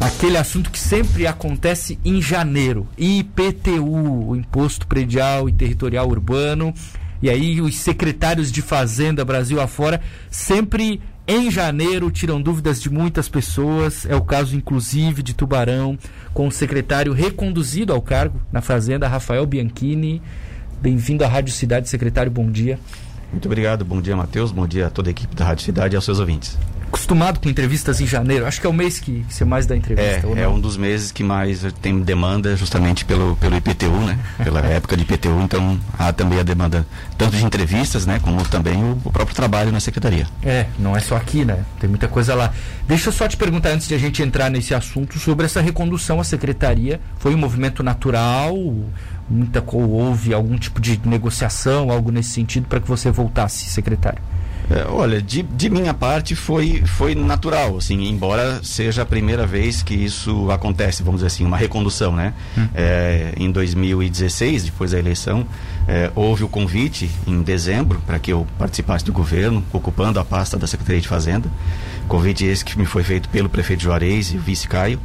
[0.00, 2.88] Aquele assunto que sempre acontece em janeiro.
[2.96, 6.72] IPTU, o Imposto Predial e Territorial Urbano.
[7.20, 10.00] E aí os secretários de Fazenda Brasil afora
[10.30, 14.06] sempre em janeiro tiram dúvidas de muitas pessoas.
[14.06, 15.98] É o caso inclusive de Tubarão,
[16.32, 20.22] com o secretário reconduzido ao cargo na Fazenda, Rafael Bianchini.
[20.80, 22.32] Bem-vindo à Rádio Cidade, secretário.
[22.32, 22.78] Bom dia.
[23.30, 23.84] Muito obrigado.
[23.84, 24.50] Bom dia, Matheus.
[24.50, 26.56] Bom dia a toda a equipe da Rádio Cidade e aos seus ouvintes
[26.90, 28.44] acostumado com entrevistas em janeiro.
[28.44, 30.26] Acho que é o mês que, você mais dá entrevista.
[30.36, 34.18] É, é um dos meses que mais tem demanda justamente pelo, pelo IPTU, né?
[34.42, 36.84] Pela época de IPTU, então há também a demanda
[37.16, 38.18] tanto de entrevistas, né?
[38.20, 40.26] Como também o, o, próprio trabalho na secretaria.
[40.42, 41.64] É, não é só aqui, né?
[41.78, 42.52] Tem muita coisa lá.
[42.88, 46.20] Deixa eu só te perguntar antes de a gente entrar nesse assunto sobre essa recondução
[46.20, 47.00] à secretaria.
[47.18, 48.56] Foi um movimento natural?
[49.28, 54.20] Muita houve algum tipo de negociação, algo nesse sentido para que você voltasse, secretário?
[54.70, 59.82] É, olha, de, de minha parte foi, foi natural, assim, embora seja a primeira vez
[59.82, 62.32] que isso acontece, vamos dizer assim, uma recondução, né?
[62.56, 62.68] Hum.
[62.72, 65.44] É, em 2016, depois da eleição,
[65.88, 70.56] é, houve o convite em dezembro para que eu participasse do governo, ocupando a pasta
[70.56, 71.50] da Secretaria de Fazenda.
[72.06, 75.00] Convite esse que me foi feito pelo prefeito Juarez e o vice Caio.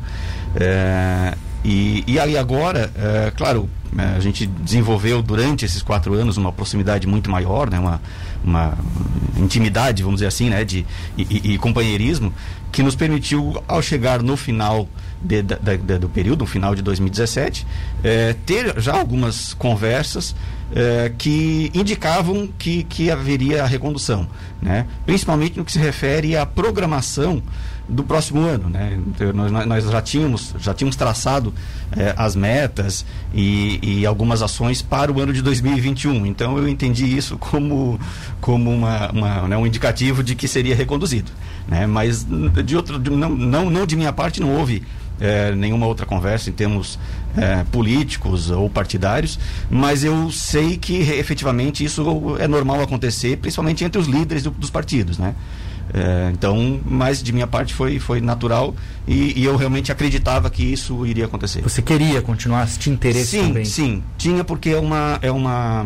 [1.66, 6.52] É, e, e aí agora, é, claro, a gente desenvolveu durante esses quatro anos uma
[6.52, 7.80] proximidade muito maior, né?
[7.80, 8.02] uma,
[8.44, 8.78] uma
[9.38, 10.64] intimidade, vamos dizer assim, né?
[10.64, 10.86] de,
[11.18, 12.34] e, e companheirismo,
[12.72, 14.88] que nos permitiu, ao chegar no final
[15.22, 17.66] de, de, de, do período, no final de 2017,
[18.04, 20.36] é, ter já algumas conversas
[20.76, 24.28] é, que indicavam que, que haveria a recondução,
[24.62, 24.86] né?
[25.06, 27.42] principalmente no que se refere à programação
[27.88, 29.00] do próximo ano, né?
[29.08, 31.54] Então, nós, nós já tínhamos já tínhamos traçado
[31.96, 36.26] eh, as metas e, e, algumas ações para o ano de 2021.
[36.26, 38.00] Então eu entendi isso como
[38.42, 41.32] como uma, uma né, um indicativo de que seria reconduzido,
[41.68, 41.86] né?
[41.86, 42.26] Mas
[42.66, 44.84] de outro de, não, não não de minha parte não houve
[45.20, 47.00] é, nenhuma outra conversa em termos
[47.38, 52.04] é, políticos ou partidários, mas eu sei que efetivamente isso
[52.40, 55.36] é normal acontecer, principalmente entre os líderes do, dos partidos, né?
[55.98, 58.76] É, então, mas de minha parte foi, foi natural
[59.08, 61.62] e, e, eu realmente acreditava que isso iria acontecer.
[61.62, 63.64] Você queria continuar, tinha interesse sim, também?
[63.64, 65.86] Sim, tinha porque é uma, é, uma,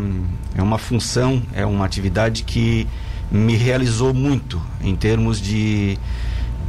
[0.55, 2.87] é uma função, é uma atividade que
[3.29, 5.95] me realizou muito em termos de,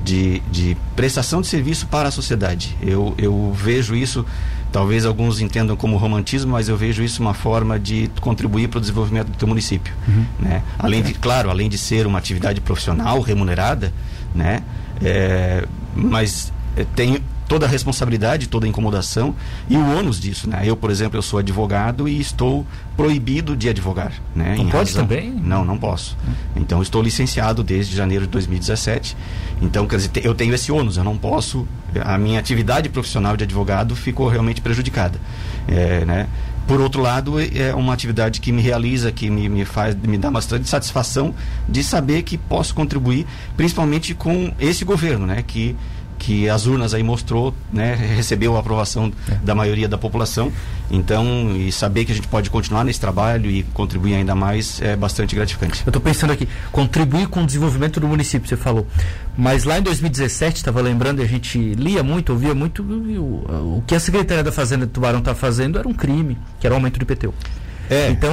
[0.04, 2.76] de, de prestação de serviço para a sociedade.
[2.82, 4.26] Eu, eu vejo isso
[4.72, 8.80] Talvez alguns entendam como romantismo, mas eu vejo isso uma forma de contribuir para o
[8.80, 10.24] desenvolvimento do teu município, uhum.
[10.38, 10.62] né?
[10.78, 13.92] Além de, claro, além de ser uma atividade profissional remunerada,
[14.34, 14.62] né?
[15.02, 19.34] É, mas é, tem toda a responsabilidade, toda a incomodação
[19.68, 20.62] e o ônus disso, né?
[20.64, 22.64] Eu, por exemplo, eu sou advogado e estou
[22.96, 24.54] proibido de advogar, né?
[24.56, 25.02] Não em pode razão...
[25.02, 25.32] também?
[25.32, 26.16] Não, não posso.
[26.54, 29.16] Então, estou licenciado desde janeiro de 2017.
[29.60, 31.66] Então, quer dizer, eu tenho esse ônus, eu não posso...
[32.04, 35.18] A minha atividade profissional de advogado ficou realmente prejudicada,
[35.66, 36.28] é, né?
[36.68, 40.30] Por outro lado, é uma atividade que me realiza, que me, me faz, me dá
[40.30, 41.34] bastante satisfação
[41.68, 45.42] de saber que posso contribuir, principalmente com esse governo, né?
[45.44, 45.74] Que
[46.20, 49.34] que as urnas aí mostrou, né, recebeu a aprovação é.
[49.36, 50.52] da maioria da população.
[50.90, 54.94] Então, e saber que a gente pode continuar nesse trabalho e contribuir ainda mais é
[54.94, 55.82] bastante gratificante.
[55.86, 58.86] Eu estou pensando aqui, contribuir com o desenvolvimento do município, você falou.
[59.36, 63.94] Mas lá em 2017, estava lembrando, a gente lia muito, ouvia muito, o, o que
[63.94, 66.98] a Secretaria da Fazenda de Tubarão está fazendo era um crime, que era o aumento
[66.98, 67.32] do IPTU.
[67.88, 68.10] É.
[68.10, 68.30] Então,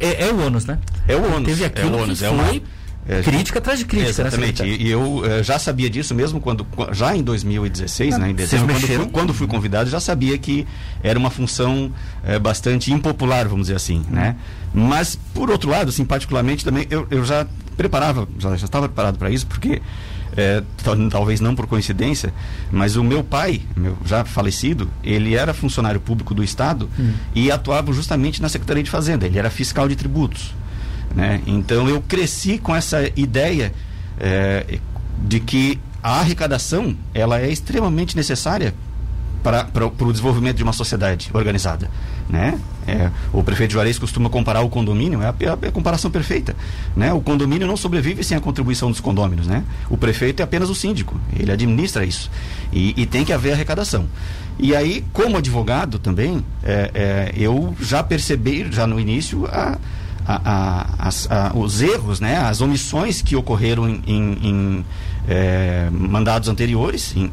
[0.00, 0.78] é, é, o ônus, né?
[1.06, 1.44] É o ônus.
[1.44, 2.62] Teve aquilo é o ônus, que é foi
[3.08, 4.62] é, crítica atrás de crítica, né, Exatamente.
[4.62, 8.30] Né, e, e, eu uh, já sabia disso mesmo quando, já em 2016, ah, né,
[8.30, 10.66] em dezembro, quando fui, quando fui, convidado, já sabia que
[11.02, 11.90] era uma função
[12.22, 14.36] uh, bastante impopular, vamos dizer assim, né?
[14.74, 17.46] Mas, por outro lado, assim, particularmente também, eu, eu já
[17.78, 19.80] preparava, já, já estava preparado para isso, porque
[20.36, 20.62] é,
[21.10, 22.32] talvez não por coincidência,
[22.70, 27.12] mas o meu pai, meu, já falecido, ele era funcionário público do Estado hum.
[27.34, 29.26] e atuava justamente na Secretaria de Fazenda.
[29.26, 30.54] Ele era fiscal de tributos.
[31.14, 31.40] Né?
[31.46, 33.72] Então eu cresci com essa ideia
[34.18, 34.78] é,
[35.22, 38.74] de que a arrecadação ela é extremamente necessária
[39.42, 41.90] para, o desenvolvimento de uma sociedade organizada.
[42.28, 42.58] Né?
[42.86, 46.54] É, o prefeito Juarez costuma comparar o condomínio, é a, é a, comparação perfeita.
[46.94, 47.12] Né?
[47.12, 49.46] O condomínio não sobrevive sem a contribuição dos condôminos.
[49.46, 49.64] Né?
[49.88, 52.30] O prefeito é apenas o síndico, ele administra isso.
[52.72, 54.06] E, e tem que haver arrecadação.
[54.58, 59.78] E aí, como advogado também, é, é eu já percebi, já no início, a
[60.28, 64.84] a, a, a, os erros, né, as omissões que ocorreram em, em, em
[65.26, 67.32] é, mandados anteriores, em,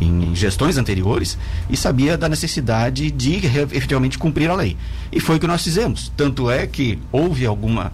[0.00, 1.36] em, gestões anteriores,
[1.68, 4.76] e sabia da necessidade de efetivamente cumprir a lei.
[5.12, 6.10] E foi o que nós fizemos.
[6.16, 7.92] Tanto é que houve alguma,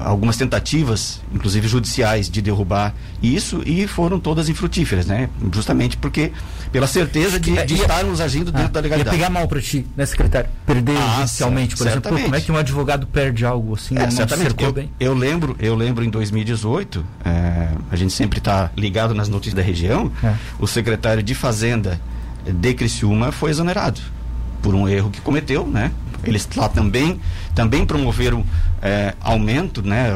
[0.00, 5.28] algumas tentativas, inclusive judiciais, de derrubar isso e foram todas infrutíferas, né?
[5.52, 6.32] Justamente porque
[6.72, 9.16] pela certeza de, de estarmos agindo dentro ah, da legalidade.
[9.16, 10.50] Ia pegar mal para ti, né, secretário?
[10.66, 12.12] Perder ah, judicialmente, por exemplo.
[12.12, 13.96] Pô, como é que um advogado perde algo assim?
[13.96, 14.54] É, certamente.
[14.58, 19.54] Eu, eu, lembro, eu lembro em 2018, é, a gente sempre está ligado nas notícias
[19.54, 20.10] da região.
[20.22, 20.34] É.
[20.58, 22.00] O secretário de Fazenda
[22.46, 24.00] de Criciúma foi exonerado
[24.62, 25.92] por um erro que cometeu, né?
[26.24, 27.20] Eles lá também,
[27.54, 28.44] também promoveram
[28.82, 30.10] é, aumento, né?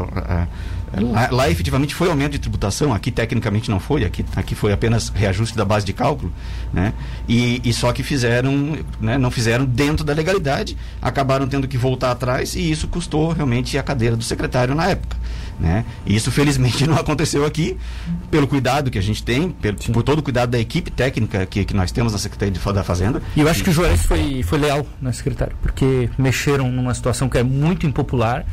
[0.95, 4.73] É, lá, lá, efetivamente foi aumento de tributação, aqui tecnicamente não foi, aqui, aqui foi
[4.73, 6.33] apenas reajuste da base de cálculo,
[6.73, 6.93] né?
[7.27, 12.11] E, e só que fizeram, né, não fizeram dentro da legalidade, acabaram tendo que voltar
[12.11, 15.17] atrás e isso custou realmente a cadeira do secretário na época.
[15.63, 15.85] Né?
[16.05, 17.77] Isso felizmente não aconteceu aqui,
[18.33, 21.65] pelo cuidado que a gente tem, pelo, por todo o cuidado da equipe técnica que,
[21.65, 23.23] que nós temos na Secretaria da Fazenda.
[23.37, 25.57] E eu acho que o Juarez foi, foi leal, né, secretário?
[25.63, 28.45] Porque mexeram numa situação que é muito impopular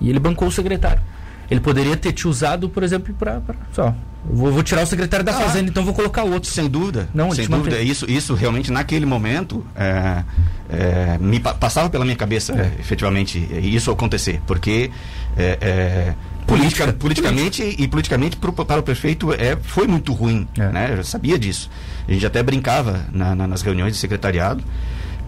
[0.00, 1.02] e ele bancou o secretário.
[1.50, 3.42] Ele poderia ter te usado, por exemplo, para.
[3.72, 3.92] Só.
[4.24, 6.48] Vou, vou, tirar o secretário da ah, Fazenda, então vou colocar outro.
[6.48, 7.08] Sem dúvida.
[7.12, 7.80] Não, sem dúvida.
[7.80, 10.22] Isso, isso realmente, naquele momento, é,
[10.70, 12.80] é, me passava pela minha cabeça, é.
[12.80, 14.40] efetivamente, isso acontecer.
[14.46, 14.90] Porque.
[15.36, 16.14] É,
[16.46, 20.68] Politica, politicamente e politicamente pro, para o prefeito é, foi muito ruim, é.
[20.68, 20.92] né?
[20.92, 21.70] Eu já sabia disso.
[22.06, 24.62] A gente até brincava na, na, nas reuniões de secretariado,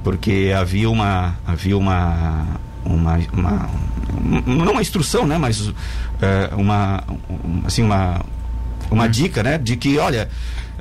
[0.03, 2.47] porque havia uma havia uma
[2.85, 3.71] uma, uma
[4.47, 5.39] não uma instrução, né?
[5.39, 5.73] Mas
[6.21, 7.03] é, uma
[7.65, 8.21] assim uma
[8.91, 9.11] uma hum.
[9.11, 9.57] dica, né?
[9.57, 10.29] De que olha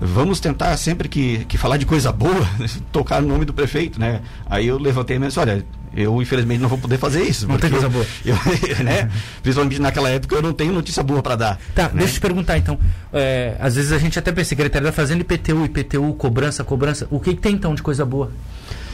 [0.01, 2.47] vamos tentar sempre que, que falar de coisa boa
[2.91, 4.21] tocar no nome do prefeito, né?
[4.45, 7.47] Aí eu levantei e disse, olha eu, infelizmente, não vou poder fazer isso.
[7.47, 8.05] Não tem coisa boa.
[8.25, 8.35] Eu,
[8.83, 9.09] né,
[9.43, 11.59] principalmente naquela época, eu não tenho notícia boa para dar.
[11.75, 11.91] Tá, né?
[11.95, 12.79] deixa eu te perguntar então.
[13.11, 17.07] É, às vezes a gente até pensa, Secretaria da Fazenda, IPTU, IPTU, cobrança, cobrança.
[17.11, 18.31] O que, que tem então de coisa boa?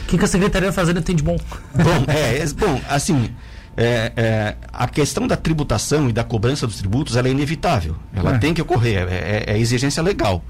[0.02, 1.38] O que, que a Secretaria da Fazenda tem de bom?
[1.74, 3.30] Bom, é, é bom assim.
[3.76, 7.96] É, é, a questão da tributação e da cobrança dos tributos ela é inevitável.
[8.12, 8.38] Ela é.
[8.38, 10.44] tem que ocorrer, é, é, é exigência legal.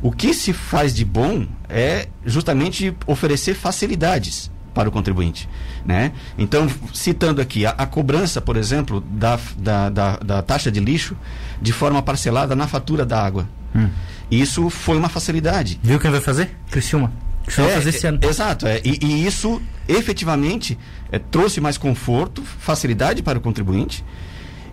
[0.00, 5.48] O que se faz de bom é justamente oferecer facilidades para o contribuinte.
[5.84, 6.12] Né?
[6.36, 11.16] Então, citando aqui, a, a cobrança, por exemplo, da, da, da, da, taxa de lixo
[11.60, 13.48] de forma parcelada na fatura da água.
[13.74, 13.88] Hum.
[14.30, 15.80] Isso foi uma facilidade.
[15.82, 16.56] Viu quem vai fazer?
[16.70, 17.12] Criciúma.
[17.44, 18.18] Criciúma é, fazer esse ano.
[18.22, 18.66] É, exato.
[18.66, 20.78] É, e, e, isso efetivamente
[21.10, 24.04] é, trouxe mais conforto, facilidade para o contribuinte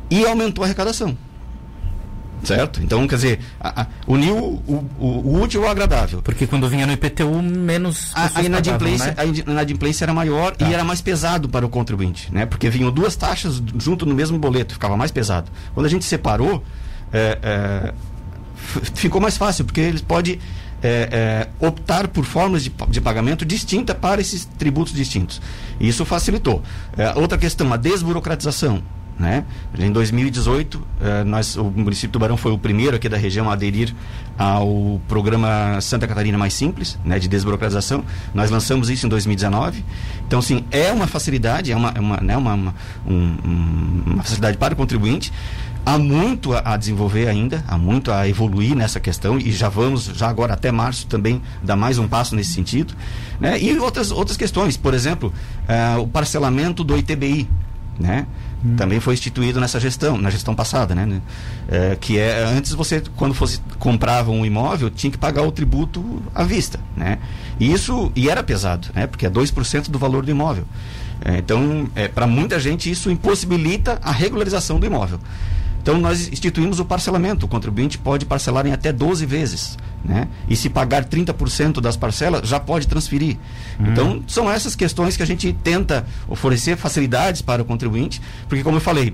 [0.09, 1.17] e aumentou a arrecadação.
[2.47, 2.81] Certo?
[2.81, 6.21] Então, quer dizer, a, a, uniu o, o, o, útil ao agradável.
[6.21, 8.11] Porque quando vinha no IPTU, menos.
[8.13, 9.15] A, a inadimplência, né?
[9.17, 10.67] a inadimplência era maior tá.
[10.67, 12.45] e era mais pesado para o contribuinte, né?
[12.45, 15.51] Porque vinham duas taxas junto no mesmo boleto, ficava mais pesado.
[15.73, 16.63] Quando a gente separou,
[17.11, 17.93] é, é,
[18.95, 20.39] ficou mais fácil, porque eles podem
[20.83, 25.41] é, é, optar por formas de, de pagamento distinta para esses tributos distintos.
[25.79, 26.61] Isso facilitou.
[26.97, 28.83] É, outra questão, a desburocratização.
[29.17, 29.45] Né?
[29.79, 33.53] Em 2018, eh, nós, o município de Tubarão foi o primeiro aqui da região a
[33.53, 33.95] aderir
[34.37, 38.03] ao programa Santa Catarina Mais Simples, né, de desburocratização.
[38.33, 39.85] Nós lançamos isso em 2019.
[40.27, 42.75] Então, sim, é uma facilidade, é uma, é uma, né, uma, uma,
[43.07, 43.37] um,
[44.05, 45.31] uma facilidade para o contribuinte.
[45.85, 50.27] Há muito a, desenvolver ainda, há muito a evoluir nessa questão e já vamos, já
[50.27, 52.95] agora até março também, dar mais um passo nesse sentido.
[53.39, 53.61] Né?
[53.61, 55.31] E outras, outras questões, por exemplo,
[55.69, 57.47] uh, o parcelamento do ITBI.
[57.99, 58.25] Né?
[58.63, 58.75] Hum.
[58.75, 61.21] Também foi instituído nessa gestão, na gestão passada, né?
[61.67, 66.21] É, que é antes você, quando fosse comprava um imóvel, tinha que pagar o tributo
[66.33, 67.19] à vista, né?
[67.59, 69.07] E isso e era pesado, né?
[69.07, 70.65] Porque é 2% do valor do imóvel.
[71.23, 75.19] É, então, é, para muita gente isso impossibilita a regularização do imóvel.
[75.85, 77.45] Então nós instituímos o parcelamento.
[77.45, 79.77] O contribuinte pode parcelar em até 12 vezes.
[80.03, 80.27] Né?
[80.49, 83.37] E se pagar 30% das parcelas, já pode transferir.
[83.79, 83.91] Hum.
[83.91, 88.77] Então, são essas questões que a gente tenta oferecer facilidades para o contribuinte, porque, como
[88.77, 89.13] eu falei,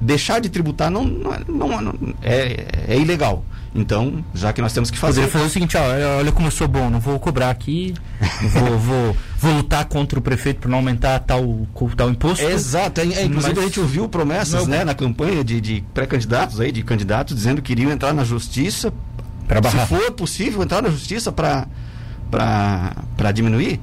[0.00, 3.44] deixar de tributar não, não, é, não, não é, é ilegal.
[3.74, 5.26] Então, já que nós temos que fazer.
[5.28, 7.94] fazer o seguinte, ó, olha como eu sou bom, não vou cobrar aqui,
[8.50, 12.44] vou, vou, vou lutar contra o prefeito para não aumentar tal, tal imposto.
[12.44, 13.64] Exato, é, é, inclusive mas...
[13.64, 17.72] a gente ouviu promessas né, na campanha de, de pré-candidatos aí, de candidatos, dizendo que
[17.72, 18.92] iriam entrar na justiça,
[19.70, 21.66] se for possível, entrar na justiça para
[23.32, 23.80] diminuir.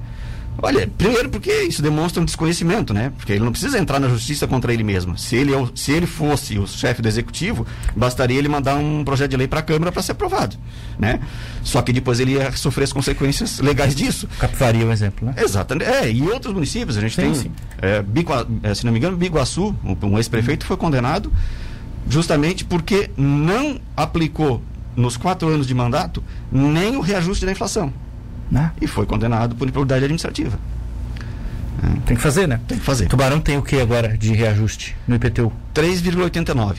[0.62, 3.12] Olha, primeiro porque isso demonstra um desconhecimento, né?
[3.18, 5.18] Porque ele não precisa entrar na justiça contra ele mesmo.
[5.18, 9.32] Se ele, é se ele fosse o chefe do executivo, bastaria ele mandar um projeto
[9.32, 10.58] de lei para a Câmara para ser aprovado,
[10.98, 11.20] né?
[11.63, 14.28] Só que depois ele ia sofrer as consequências legais disso.
[14.39, 15.36] Capivari é um exemplo, né?
[15.38, 15.89] Exatamente.
[15.89, 17.51] É, e outros municípios, a gente sim, tem, sim.
[17.82, 18.04] É,
[18.63, 21.32] é, se não me engano, Biguaçu, um ex-prefeito foi condenado
[22.10, 24.62] justamente porque não aplicou
[24.96, 27.94] nos quatro anos de mandato nem o reajuste da inflação.
[28.51, 28.72] Né?
[28.82, 30.58] E foi condenado por improbidade administrativa.
[32.06, 32.60] Tem que fazer, né?
[32.68, 33.08] Tem que fazer.
[33.08, 35.51] Tubarão tem o que agora de reajuste no IPTU?
[35.74, 36.75] 3,89.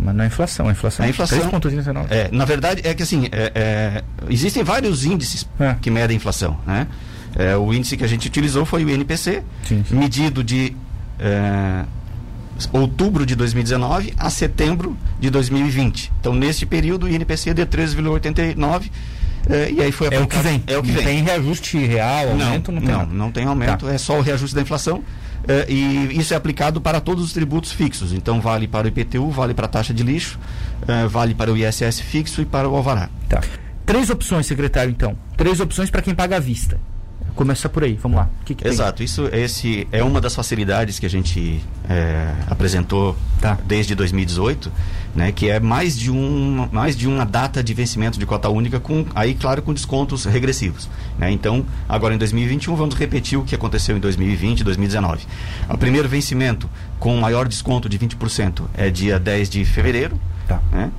[0.00, 2.06] Mas não é inflação, a inflação A inflação- 3,39.
[2.10, 5.76] É, na verdade, é que assim, é, é, existem vários índices É.
[5.80, 6.58] que medem a inflação.
[6.66, 6.86] Né?
[7.36, 9.94] É, o índice que a gente utilizou foi o INPC, Sim, sim.
[9.94, 10.74] medido de
[11.20, 11.84] é,
[12.72, 16.10] outubro de 2019 a setembro de 2020.
[16.18, 18.90] Então, nesse período, o INPC deu 13,89
[19.48, 20.62] é, e aí foi É o que aplicado- vem.
[20.66, 21.04] É o que não vem.
[21.04, 23.32] tem reajuste real, Não, aumento, não, não, tem não, nada.
[23.32, 23.92] tem aumento, Tá.
[23.92, 25.02] é só o reajuste da inflação.
[25.46, 28.14] eh, e isso é aplicado para todos os tributos fixos.
[28.14, 30.38] Então, vale para o IPTU, vale para a taxa de lixo,
[30.88, 33.10] eh, vale para o ISS fixo e para o alvará.
[33.28, 33.42] Tá.
[33.84, 35.18] Três opções, secretário, então.
[35.36, 36.80] Três opções para quem paga à vista.
[37.34, 38.28] Começa por aí, vamos lá.
[38.44, 38.70] Que, que tem?
[38.70, 43.58] Exato, isso esse é uma das facilidades que a gente eh, apresentou Tá.
[43.66, 44.70] desde 2018,
[45.16, 48.78] né, que é mais de, um, mais de uma data de vencimento de cota única,
[48.78, 50.88] com aí, claro, com descontos regressivos.
[51.18, 51.30] né.
[51.30, 55.26] Então, agora em 2021, vamos repetir o que aconteceu em 2020 e 2019.
[55.68, 60.60] O primeiro vencimento com maior desconto de 20% é dia 10 de fevereiro, Tá.
[60.70, 60.90] né?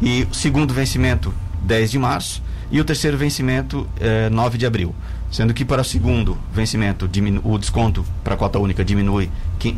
[0.00, 2.42] E o segundo vencimento, 10 de março.
[2.70, 4.94] E o terceiro vencimento, eh, 9 de abril.
[5.32, 7.08] Sendo que para o segundo vencimento,
[7.42, 9.30] o desconto para a cota única diminui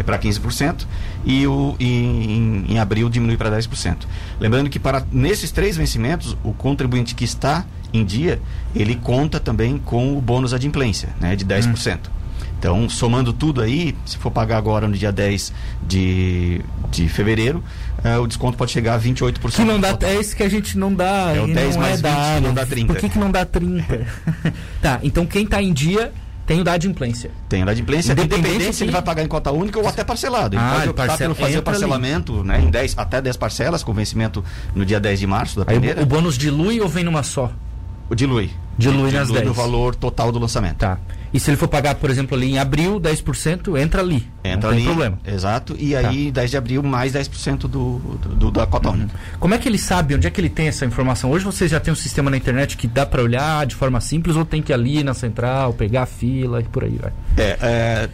[0.05, 0.85] para 15%
[1.25, 3.99] e o, em, em abril diminui para 10%.
[4.41, 8.43] Lembrando que para nesses três vencimentos, o contribuinte que está em dia,
[8.75, 12.11] ele conta também com o bônus adimplência, né, de 10%.
[12.59, 15.53] Então, somando tudo aí, se for pagar agora no dia 10
[15.87, 17.63] de, de fevereiro,
[18.05, 19.51] eh, o desconto pode chegar a 28%.
[19.57, 21.33] Que não dá, é isso que a gente não dá.
[21.35, 22.41] É o e 10 não mais é da 20, área.
[22.43, 22.87] não dá 30.
[22.93, 24.07] Por que, que não dá 30?
[24.81, 26.13] tá, então quem tá em dia
[26.47, 27.31] tem o da adimplência.
[27.49, 30.05] Tem a inadimplência, Independente independente se ele de- vai pagar em cota única ou até
[30.05, 30.55] parcelado.
[30.55, 31.65] Ele Ah, pode optar parcela- pelo fazer o ali.
[31.65, 34.45] parcelamento né, em 10, até 10 parcelas, com vencimento
[34.75, 36.01] no dia 10 de março da Aí primeira.
[36.01, 37.51] o, o bônus dilui ou vem numa só?
[38.11, 38.51] O dilui.
[38.77, 39.47] Dilui nas 10.
[39.47, 40.79] no valor total do lançamento.
[40.79, 40.99] Tá.
[41.33, 44.29] E se ele for pagar, por exemplo, ali em abril, 10%, entra ali.
[44.45, 44.77] Entra não ali.
[44.79, 45.19] tem problema.
[45.25, 45.33] Tá.
[45.33, 45.77] Exato.
[45.79, 48.95] E aí, 10 de abril, mais 10% do, do, da cota Uhum.
[48.95, 49.15] única.
[49.41, 50.15] Como é que ele sabe?
[50.15, 51.31] Onde é que ele tem essa informação?
[51.31, 54.37] Hoje vocês já tem um sistema na internet que dá para olhar de forma simples
[54.37, 57.13] ou tem que ir ali na central, pegar a fila e por aí vai?
[57.37, 58.09] É, é,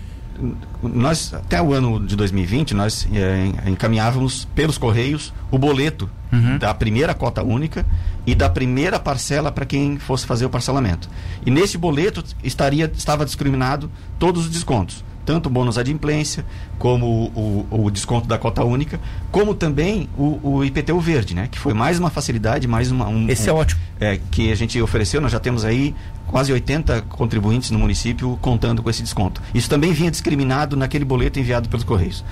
[0.83, 6.59] nós, até o ano de 2020, nós é, encaminhávamos pelos Correios o boleto Uhum.
[6.59, 7.85] da primeira cota única
[8.25, 11.11] e da primeira parcela para quem fosse fazer o parcelamento.
[11.45, 15.05] E nesse boleto estaria, estava discriminado todos os descontos.
[15.27, 16.45] Tanto o bônus adimplência,
[16.79, 19.01] como o, o- o desconto da cota única,
[19.33, 21.49] como também o, o IPTU verde, né?
[21.51, 23.81] Que foi mais uma facilidade, mais uma, um, Esse é um- ótimo.
[23.99, 25.97] é, que a gente ofereceu, nós já temos aí
[26.31, 29.43] quase 80 contribuintes no município contando com esse desconto.
[29.55, 32.25] Isso também vinha discriminado naquele boleto enviado pelos Correios.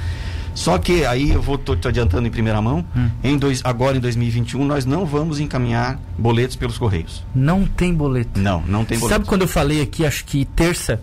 [0.54, 3.10] Só que aí eu vou tô, te adiantando em primeira mão, Hum.
[3.22, 7.24] em dois, agora em 2021 nós não vamos encaminhar boletos pelos Correios.
[7.34, 8.40] Não tem boleto.
[8.40, 9.14] Não, não tem boleto.
[9.14, 11.00] Sabe quando eu falei aqui, acho que terça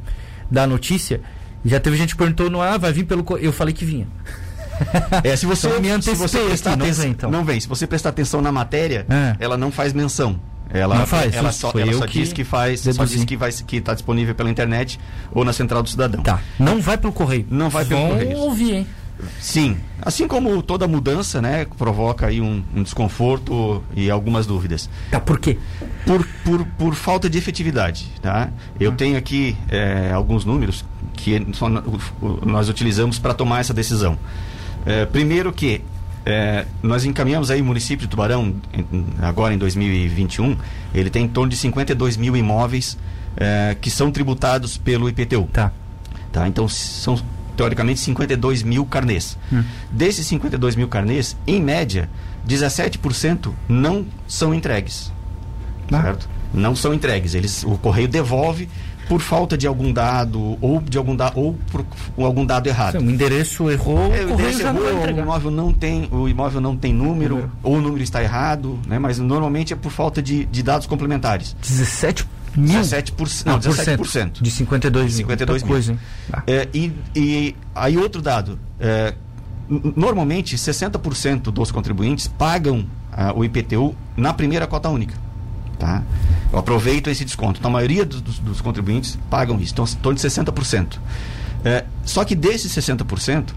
[0.52, 1.22] da notícia,
[1.64, 4.08] já teve gente que perguntou no ah, vai vir pelo co-" eu falei que vinha.
[5.24, 7.32] É, se você, Então, me se você prestar aqui, não atenção, vem, então.
[7.32, 7.60] não vem.
[7.60, 9.36] Se você prestar atenção na matéria, É.
[9.40, 10.38] ela não faz menção.
[10.70, 13.16] Ela, Não faz, ela só, ela só diz que faz, só deduzi.
[13.16, 15.00] diz que vai que está disponível pela internet
[15.32, 16.22] ou na central do cidadão.
[16.22, 16.42] Tá.
[16.60, 17.46] Não vai pelo correio.
[17.50, 18.38] Não vai pelo Vão correio.
[18.38, 18.88] ouvir, hein?
[19.40, 24.90] Sim, assim como toda mudança, né, provoca aí um, um desconforto e algumas dúvidas.
[25.10, 25.58] Tá, por quê?
[26.06, 28.50] Por, por, por falta de efetividade, tá?
[28.78, 31.70] Eu tenho aqui é, alguns números que só
[32.46, 34.18] nós utilizamos para tomar essa decisão.
[34.86, 35.82] É, primeiro que
[36.26, 38.56] é, nós encaminhamos aí o município de Tubarão,
[39.22, 40.58] agora em 2021,
[40.94, 42.98] ele tem em torno de 52 mil imóveis
[43.38, 45.48] é, que são tributados pelo IPTU.
[45.54, 45.72] Tá.
[46.32, 46.48] Tá?
[46.48, 47.20] Então são
[47.56, 49.38] teoricamente 52 mil carnês.
[49.92, 52.10] Desses 52 mil carnês, em média,
[52.48, 55.12] 17% não são entregues.
[55.92, 56.02] Ah.
[56.02, 56.30] Certo?
[56.54, 57.36] Não são entregues.
[57.36, 58.68] Eles, o correio devolve
[59.08, 61.86] por falta de algum dado ou de algum dado ou por
[62.18, 63.00] algum dado errado.
[63.00, 66.76] O endereço errou, É, o endereço não errou, o imóvel não tem, o imóvel não
[66.76, 67.52] tem número, Número.
[67.64, 68.98] ou o número está errado, né?
[69.00, 71.56] Mas normalmente é por falta de, de dados complementares.
[71.62, 72.80] 17 mil?
[72.82, 74.04] 17%, não, Ah, por cento.
[74.04, 74.42] 17%.
[74.42, 75.18] De 52 mil.
[75.18, 75.74] 52 Muita mil.
[75.76, 76.00] coisa?
[76.32, 76.44] Tá.
[76.48, 79.14] É, e, e aí outro dado, é,
[79.96, 85.25] normalmente 60% dos contribuintes pagam ah, o IPTU na primeira cota única.
[85.78, 86.02] Tá?
[86.54, 87.60] Eu aproveito esse desconto.
[87.60, 90.98] Então a maioria dos, dos- contribuintes pagam isso, então em torno de 60%.
[91.64, 93.50] É, só que desses 60%,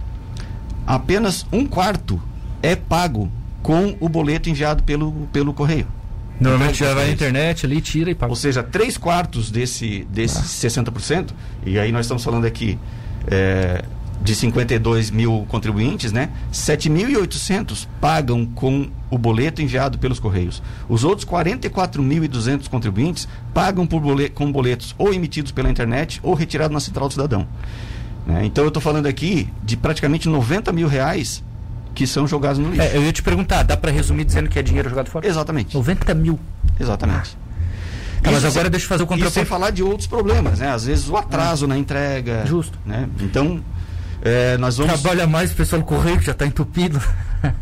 [0.87, 2.21] apenas um quarto
[2.63, 3.31] é pago
[3.63, 5.87] com o boleto enviado pelo, pelo correio.
[6.41, 8.31] Normalmente Então, já vai na internet ali, tira e paga.
[8.31, 10.41] Ou seja, três quartos desse, desses
[10.73, 11.31] 60%,
[11.67, 12.79] e aí nós estamos falando aqui
[13.27, 13.85] é,
[14.23, 16.31] de 52 mil contribuintes, né?
[16.53, 20.63] 7.800 pagam com o boleto enviado pelos Correios.
[20.89, 26.73] Os outros 44.200 contribuintes pagam por boleto, com boletos ou emitidos pela internet ou retirados
[26.75, 27.47] na Central do Cidadão.
[28.27, 28.45] Né?
[28.45, 31.43] Então eu estou falando aqui de praticamente 90 mil reais
[31.95, 32.83] que são jogados no lixo.
[32.83, 35.27] É, eu ia te perguntar, dá para resumir dizendo que é dinheiro jogado fora?
[35.27, 35.75] Exatamente.
[35.75, 36.39] 90 mil.
[36.79, 37.37] Exatamente.
[38.23, 39.47] Tá, mas agora sem- deixa eu fazer o E sem contraponto.
[39.47, 40.71] falar de outros problemas, né?
[40.71, 42.45] Às vezes o atraso na entrega.
[42.47, 42.79] Justo.
[42.85, 43.09] Né?
[43.21, 43.61] Então,
[44.23, 45.01] é, nós vamos.
[45.01, 47.01] Trabalha mais o pessoal do correio que já está entupido.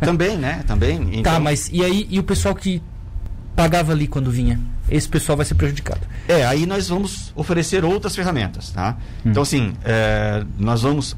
[0.01, 0.65] Também, né?
[0.67, 1.01] Também.
[1.13, 2.83] Então, Tá, mas e aí e o pessoal que
[3.55, 4.59] pagava ali quando vinha?
[4.89, 6.01] Esse pessoal vai ser prejudicado.
[6.29, 8.97] É, aí nós vamos oferecer outras ferramentas, tá?
[9.25, 9.31] Hum.
[9.31, 11.17] Então, assim, é, nós vamos,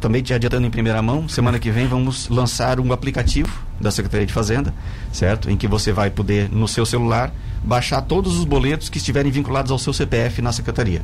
[0.00, 3.50] também te adiantando em primeira mão, semana que vem vamos lançar um aplicativo
[3.80, 4.74] da Secretaria de Fazenda,
[5.12, 5.50] certo?
[5.50, 7.32] Em que você vai poder, no seu celular,
[7.64, 11.00] baixar todos os boletos que estiverem vinculados ao seu CPF na Secretaria.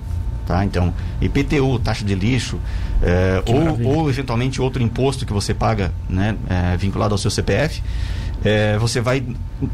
[0.46, 0.64] Tá?
[0.64, 2.58] Então, IPTU, taxa de lixo,
[3.00, 7.82] é, ou, ou eventualmente outro imposto que você paga né, é, vinculado ao seu CPF,
[8.44, 9.24] é, você vai,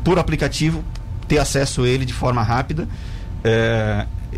[0.05, 0.85] por aplicativo,
[1.27, 2.89] ter acesso a ele de forma rápida,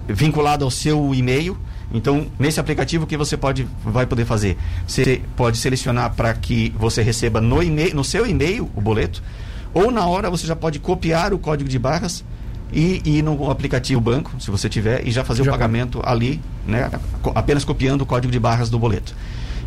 [0.09, 1.57] vinculado ao seu e-mail.
[1.93, 4.57] Então, nesse aplicativo, o que você pode, vai poder fazer?
[4.87, 9.23] Você pode selecionar para que você receba no, e-mail, no seu e-mail o boleto,
[9.75, 12.25] ou na hora você já pode copiar o código de barras
[12.73, 16.41] e ir no aplicativo banco, se você tiver, e já fazer Já o pagamento ali,
[16.67, 16.91] né,
[17.35, 19.15] apenas copiando o código de barras do boleto.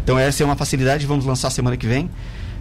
[0.03, 2.09] Então essa é uma facilidade, vamos lançar semana que vem.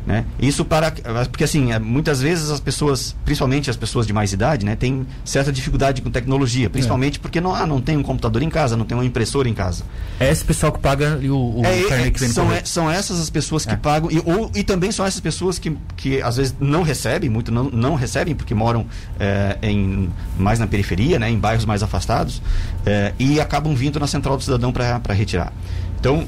[0.04, 0.25] Né?
[0.40, 0.90] Isso para.
[1.30, 5.06] Porque assim, é, muitas vezes as pessoas, principalmente as pessoas de mais idade, né, têm
[5.25, 8.85] certa dificuldade com tecnologia, principalmente porque não, ah, não tem um computador em casa, não
[8.85, 9.85] tem uma impressora em casa.
[10.18, 12.90] É esse pessoal que paga o, o É, é, que vem no são, é- são
[12.90, 13.76] essas as pessoas que É.
[13.76, 17.52] pagam, e, ou, e também são essas pessoas que, que às vezes não recebem, muito
[17.52, 18.85] não, não recebem, porque moram
[19.21, 22.42] é, em, mais na periferia, né, em bairros mais afastados,
[22.85, 25.52] é, e acabam vindo na Central do Cidadão para retirar.
[26.00, 26.26] Então,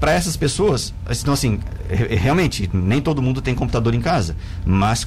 [0.00, 5.06] para essas pessoas, então, assim, re- realmente, nem todo mundo tem computador em casa, mas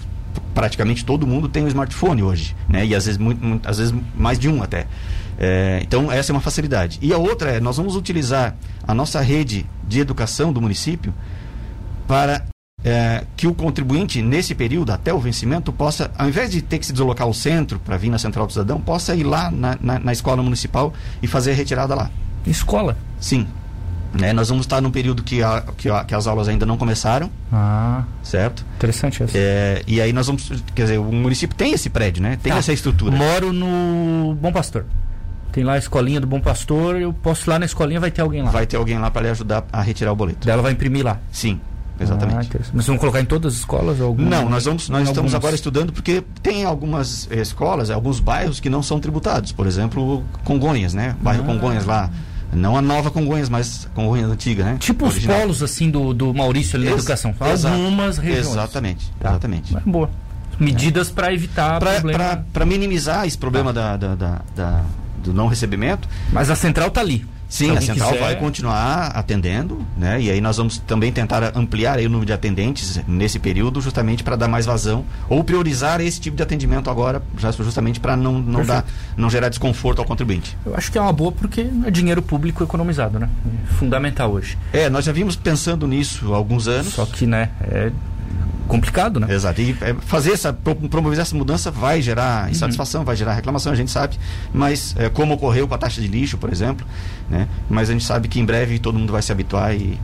[0.54, 2.86] praticamente todo mundo tem um smartphone hoje, né?
[2.86, 4.88] E às vezes, muito, muito- às vezes mais de um até.
[5.39, 6.98] É, então essa é uma facilidade.
[7.01, 8.56] E a outra é, nós vamos utilizar
[8.88, 11.13] a nossa rede de educação do município
[12.08, 12.44] para
[12.84, 16.86] é, que o contribuinte, nesse período, até o vencimento, possa, ao invés de ter que
[16.86, 20.00] se deslocar ao centro para vir na Central do Cidadão, possa ir lá na, na,
[20.00, 22.10] na escola municipal e fazer a retirada lá.
[22.46, 22.98] Escola.
[23.20, 23.48] Sim.
[24.13, 24.33] Né?
[24.33, 27.29] Nós vamos estar num período que, a, que, a- que as aulas ainda não começaram,
[27.51, 28.65] Ah, certo?
[28.77, 29.37] interessante essa.
[29.37, 32.37] É, e aí nós vamos, quer dizer, o município tem esse prédio, né?
[32.41, 32.59] Tem Tá.
[32.59, 33.15] essa estrutura.
[33.15, 34.85] Moro no Bom Pastor.
[35.51, 38.22] Tem lá a escolinha do Bom Pastor, eu posso ir lá na escolinha, vai ter
[38.22, 38.50] alguém lá.
[38.51, 40.50] Vai ter alguém lá para lhe ajudar a retirar o boleto.
[40.50, 41.20] Ela vai imprimir lá.
[41.31, 41.59] Sim,
[42.00, 42.48] Ah, exatamente.
[42.48, 42.75] interessante.
[42.75, 44.00] Mas vão colocar em todas as escolas?
[44.00, 45.33] Ou alguma- Não, nós vamos, nós estamos algumas?
[45.35, 49.51] agora estudando porque tem algumas eh, escolas, alguns bairros que não são tributados.
[49.51, 51.15] Por exemplo, Congonhas, né?
[51.22, 51.46] Bairro Ah.
[51.48, 52.09] Congonhas lá.
[52.53, 54.77] Não a nova Congonhas, mas Congonhas antiga, né?
[54.79, 57.36] Tipo os polos assim do, do Maurício ali na Ex- educação.
[57.51, 57.75] exato.
[57.75, 58.48] Algumas regiões.
[58.48, 59.29] Exatamente, Tá.
[59.29, 59.74] exatamente.
[59.74, 60.10] Mas boa.
[60.60, 61.79] Medidas para evitar.
[62.53, 64.83] Para minimizar esse problema da, da- da- da-
[65.24, 67.25] do não recebimento, Mas a central tá ali.
[67.50, 70.22] Sim, a central quiser- vai continuar atendendo, né?
[70.22, 74.22] E aí nós vamos também tentar ampliar aí o número de atendentes nesse período, justamente
[74.24, 78.40] para dar mais vazão ou priorizar esse tipo de atendimento agora, já- justamente para não
[78.40, 80.57] não dar, não gerar desconforto ao contribuinte.
[80.66, 83.29] Eu acho que é uma boa porque é dinheiro público economizado, né?
[83.46, 84.57] É fundamental hoje.
[84.74, 86.94] É, nós já vimos pensando nisso há alguns anos.
[86.94, 87.92] Só que, né, é
[88.68, 89.34] complicado, né?
[89.34, 89.62] Exato.
[89.62, 92.01] E é, fazer essa, pro- promover essa mudança vai Uhum.
[92.03, 94.18] gerar insatisfação, vai gerar reclamação, a gente sabe.
[94.53, 96.86] Mas, é, como ocorreu com a taxa de lixo, por exemplo,
[97.30, 97.48] né?
[97.70, 100.00] Mas a gente sabe que em breve todo mundo vai se habituar e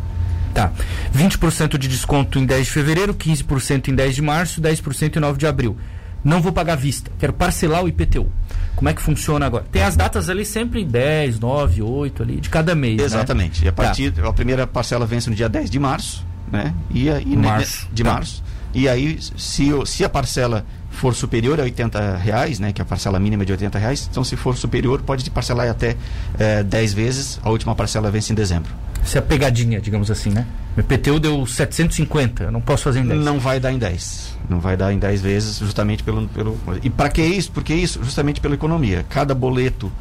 [0.54, 0.72] Tá.
[1.12, 5.38] 20% de desconto em 10 de fevereiro, 15% em 10 de março, 10% em 9
[5.40, 5.76] de abril.
[6.24, 8.32] Não vou pagar vista, quero parcelar o IPTU.
[8.76, 9.66] Como é que funciona agora?
[9.72, 12.98] Tem as datas ali sempre em 10, 9, 8 ali, de cada mês.
[12.98, 13.04] né?
[13.04, 13.66] Exatamente.
[13.66, 13.84] E a Tá.
[13.84, 16.74] partir a primeira parcela vence no dia 10 de março, né?
[16.92, 17.88] E ne- Março.
[17.92, 18.14] de Tá.
[18.14, 18.44] março.
[18.74, 23.20] E aí se, se a parcela for superior a 80 reais, né, que a parcela
[23.20, 25.96] mínima é de 80 reais, então se for superior pode parcelar até
[26.40, 27.40] eh, 10 vezes.
[27.44, 28.72] A última parcela vence em dezembro.
[29.04, 30.46] Isso é a pegadinha, digamos assim, né?
[30.78, 33.20] O IPTU deu 750, eu não posso fazer em 10.
[33.22, 34.38] Não vai dar em 10.
[34.50, 36.28] Não vai dar em 10 vezes, justamente pelo.
[36.30, 37.52] pelo e para que isso?
[37.52, 38.04] Porque isso?
[38.04, 39.06] Justamente pela economia.
[39.10, 39.92] Cada boleto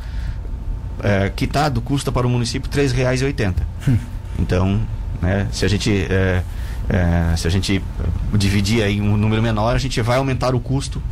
[1.03, 3.55] é, quitado custa para o município R$ 3,80.
[4.39, 4.81] Então,
[5.21, 6.07] né, se a gente.
[6.09, 6.43] é,
[6.93, 7.83] é, se a gente
[8.35, 11.03] dividir aí um número menor, a gente vai aumentar o custo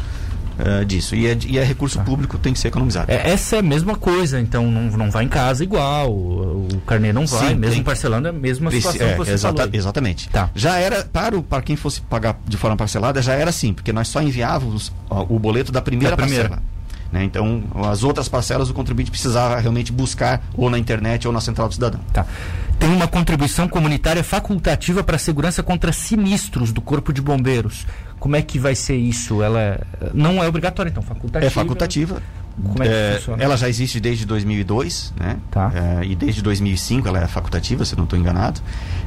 [0.58, 1.14] eh, disso.
[1.14, 2.04] E é, e é recurso Tá.
[2.04, 3.10] público, tem que ser economizado.
[3.10, 6.80] É, essa é a mesma coisa, então não, não vai em casa igual, o, o
[6.86, 9.30] carnê não vai, Sim, mesmo tem- parcelando é a mesma Preci- situação é, que você
[9.32, 9.70] exata-.
[9.72, 10.28] Exatamente.
[10.28, 10.50] Tá.
[10.54, 13.90] Já era, para, o, para quem fosse pagar de forma parcelada, já era assim, porque
[13.92, 16.48] nós só enviávamos ó, o boleto da primeira, Da primeira.
[16.50, 16.70] parcela.
[17.10, 17.24] Né?
[17.24, 21.66] Então, as outras parcelas o contribuinte precisava realmente buscar ou na internet ou na central
[21.68, 22.00] do cidadão.
[22.12, 22.24] Tá.
[22.80, 27.86] Tem uma contribuição comunitária facultativa para a segurança contra sinistros do Corpo de Bombeiros.
[28.18, 29.42] Como é que vai ser isso?
[29.42, 29.80] Ela
[30.14, 31.46] não é obrigatória, então, facultativa?
[31.46, 32.22] É facultativa.
[32.62, 33.42] Como é que é, funciona?
[33.44, 35.36] Ela já existe desde 2002, né?
[35.50, 35.70] Tá.
[35.74, 38.60] É, e desde 2005 ela é facultativa, se não estou enganado.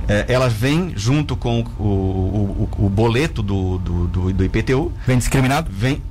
[0.07, 4.91] É, ela vem junto com o, o, o, o boleto do, do, do, do IPTU.
[5.05, 5.69] Vem discriminado?
[5.71, 6.01] Vem,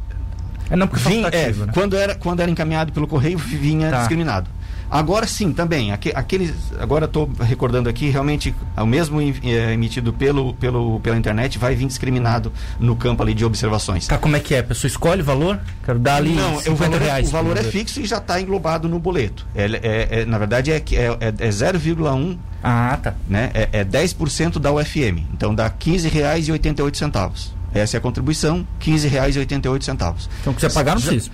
[0.71, 1.73] É não porque é Vim- é, né?
[1.73, 3.99] quando, era, quando era encaminhado pelo correio, vinha Tá.
[4.01, 4.49] discriminado.
[4.93, 5.91] Agora sim, também.
[5.91, 11.59] aque- aqueles, agora estou recordando aqui, realmente, o mesmo eh, emitido pelo, pelo, pela internet
[11.59, 14.07] vai vir discriminado no campo ali de observações.
[14.07, 14.59] Tá, como é que é?
[14.59, 15.59] A pessoa escolhe o valor?
[15.83, 17.29] Quero dar ali Não, 50 o valor, é- reais.
[17.29, 19.47] o valor é fixo e já está englobado no boleto.
[19.55, 23.15] É, é- é- na verdade, é, que- é, é, é 0,1, Ah, tá.
[23.27, 23.51] né?
[23.55, 25.27] É, é 10% da UFM.
[25.33, 27.53] Então dá R$ 15,88.
[27.75, 30.29] Essa é a contribuição, R$ 15,88.
[30.43, 31.31] Então, quiser pagar, não precisa.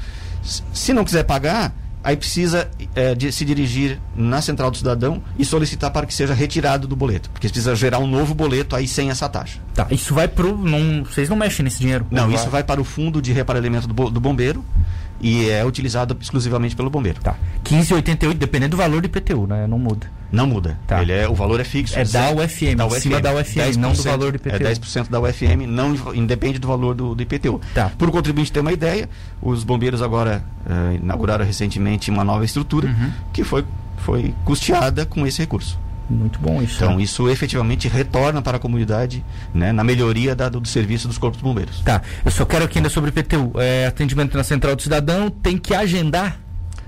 [0.73, 5.45] Se não quiser pagar, aí precisa eh, de se dirigir na central do cidadão e
[5.45, 9.11] solicitar para que seja retirado do boleto, porque precisa gerar um novo boleto aí sem
[9.11, 9.59] essa taxa.
[9.75, 10.57] Tá, isso vai pro.
[10.57, 12.07] Não, vocês não mexem nesse dinheiro.
[12.11, 14.65] Não, isso vai para o fundo de reparelhamento do, do bombeiro
[15.21, 17.21] e é utilizado exclusivamente pelo bombeiro.
[17.21, 17.35] Tá.
[17.65, 19.67] 15,88, dependendo do valor do IPTU, né?
[19.67, 20.07] Não muda.
[20.31, 20.79] Não muda.
[20.87, 21.01] Tá.
[21.01, 21.95] Ele é, o valor é fixo.
[21.99, 24.55] É da zero- UFM, em cima da UFM, não do 10%, valor do IPTU.
[24.55, 27.61] É 10% da UFM, não independe do valor do, do IPTU.
[27.75, 27.91] Tá.
[27.97, 29.09] Para o contribuinte ter uma ideia,
[29.41, 33.11] os bombeiros agora eh, inauguraram recentemente uma nova estrutura Uhum.
[33.33, 33.65] que foi,
[33.99, 35.79] foi custeada com esse recurso.
[36.09, 36.77] Muito bom isso.
[36.83, 37.03] Então, né?
[37.03, 41.41] isso efetivamente retorna para a comunidade né, na melhoria da- do, do serviço dos corpos
[41.41, 41.81] bombeiros.
[41.81, 43.53] Tá, eu só quero aqui ainda sobre IPTU.
[43.57, 46.41] É, atendimento na Central do Cidadão, tem que agendar?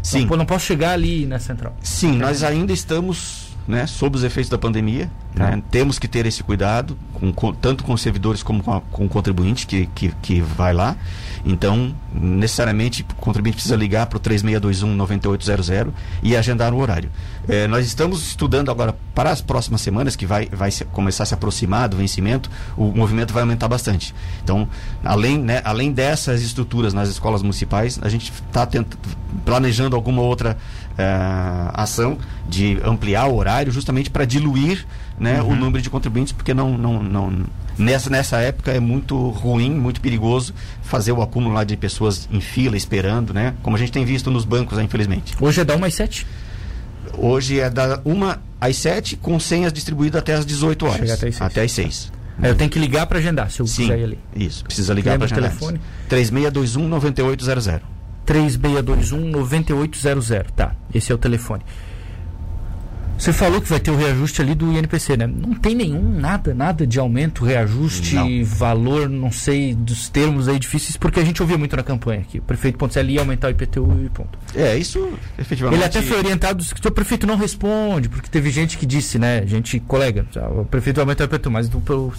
[0.02, 0.24] Sim.
[0.24, 1.76] Não, não posso chegar ali na Central.
[1.82, 5.10] Sim, nós ainda estamos né, sob os efeitos da pandemia.
[5.34, 5.50] Tá.
[5.56, 8.80] né, temos que ter esse cuidado, com, com- tanto com os servidores como com, a-
[8.80, 10.96] com o contribuinte que, que, que vai lá.
[11.44, 15.88] Então, necessariamente, o contribuinte precisa ligar para o 3621-9800
[16.22, 17.10] e agendar o horário.
[17.48, 21.26] Eh, nós estamos estudando agora para as próximas semanas, que vai, vai se- começar a
[21.26, 24.14] se aproximar do vencimento, o movimento vai aumentar bastante.
[24.42, 24.68] Então,
[25.04, 28.66] além, né, além dessas estruturas nas escolas municipais, a gente está
[29.44, 30.58] planejando alguma outra
[30.98, 34.86] eh, ação de ampliar o horário justamente para diluir
[35.18, 37.32] né, o número de contribuintes, porque não, não, não,
[37.78, 42.40] nessa, nessa época é muito ruim, muito perigoso fazer o acúmulo lá de pessoas em
[42.40, 43.54] fila esperando, né?
[43.62, 45.34] Como a gente tem visto nos bancos, né, infelizmente.
[45.40, 46.26] Hoje é da 1 às 7?
[47.18, 50.98] Hoje é da 1 às 7, com senhas distribuídas até às 18 horas.
[51.00, 51.42] Chega até às seis.
[51.42, 52.12] Até às 6.
[52.42, 54.18] É, eu tenho que ligar para agendar, se eu Sim, quiser ir ali.
[54.34, 54.64] isso.
[54.64, 55.50] Precisa ligar para agendar.
[55.50, 55.80] telefone?
[58.30, 59.90] 3621-9800.
[59.90, 60.46] 3621-9800.
[60.54, 61.62] Tá, esse é o telefone.
[63.20, 65.26] Você falou que vai ter o reajuste ali do INPC, né?
[65.26, 68.42] Não tem nenhum, nada, nada de aumento, reajuste, Não.
[68.46, 72.38] valor, não sei, dos termos aí difíceis, porque a gente ouvia muito na campanha aqui.
[72.38, 74.38] O prefeito Ponticelli ia aumentar o IPTU e ponto.
[74.54, 75.78] É, isso efetivamente.
[75.78, 79.46] Ele até foi orientado, que o prefeito não responde, porque teve gente que disse, né,
[79.46, 82.14] gente, colega, ah, o prefeito vai aumentar o IPTU, mas do pelo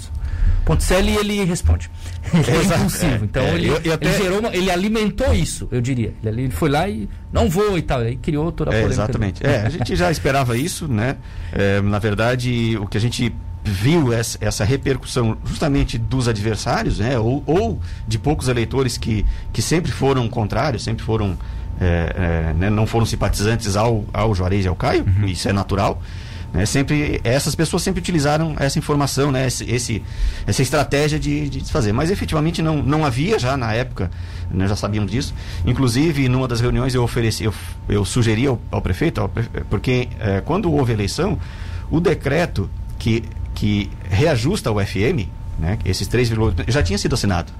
[0.65, 1.89] Ponticelli ele responde.
[2.32, 5.34] Ele é impulsivo, é, então é, ele, eu- eu até- ele gerou uma- ele alimentou
[5.34, 6.13] isso, eu diria.
[6.24, 9.04] Ele, ele foi lá e não vou e tal, aí criou toda a É, polêmica.
[9.04, 9.46] exatamente.
[9.46, 11.17] É, a gente já esperava isso, né?
[11.52, 17.17] É, na verdade, o que a gente viu essa, essa repercussão justamente dos adversários, né?
[17.17, 21.38] Ou, ou de poucos eleitores que, que sempre foram contrários, sempre foram
[21.80, 22.70] é, é, né?
[22.70, 26.02] não foram simpatizantes ao, ao Juarez e ao Caio, isso é natural.
[26.54, 26.66] Né?
[26.66, 29.48] Sempre, essas pessoas sempre utilizaram essa informação, né?
[29.48, 30.04] esse, esse-
[30.46, 31.94] essa estratégia de, de fazer.
[31.94, 34.12] Mas efetivamente não, não havia já na época,
[34.52, 35.34] nós já sabíamos disso.
[35.66, 37.54] Inclusive, numa das reuniões eu ofereci, eu,
[37.88, 39.30] eu sugeri ao, ao prefeito, ao
[39.70, 41.40] porque eh, quando houve eleição,
[41.90, 43.24] o decreto que,
[43.56, 45.78] que reajusta o FM, né?
[45.86, 47.52] esses 3,8, já tinha sido assinado.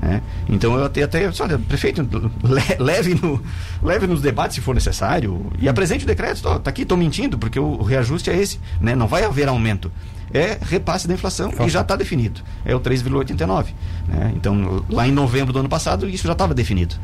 [0.00, 0.22] Né?
[0.48, 2.02] Então eu até, até olha, prefeito,
[2.42, 3.40] le- leve, no,
[3.82, 6.36] leve nos debates se for necessário e apresente o decreto.
[6.36, 8.58] Está aqui, estou mentindo, porque o, o reajuste é esse.
[8.80, 8.94] Né?
[8.94, 9.92] Não vai haver aumento.
[10.32, 12.40] É repasse da inflação e já está definido.
[12.64, 13.66] É o 3,89.
[14.06, 14.32] Né?
[14.36, 16.94] Então, lá em novembro do ano passado, isso já estava definido.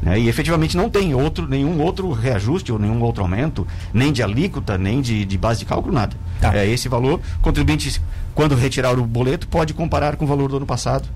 [0.00, 0.20] Né?
[0.20, 4.78] E efetivamente não tem outro, nenhum outro reajuste ou nenhum outro aumento, nem de alíquota,
[4.78, 6.16] nem de, de base de cálculo, nada.
[6.40, 6.56] Tá.
[6.56, 7.20] É esse valor.
[7.38, 8.00] O contribuinte,
[8.36, 11.08] quando retirar o boleto, pode comparar com o valor do ano passado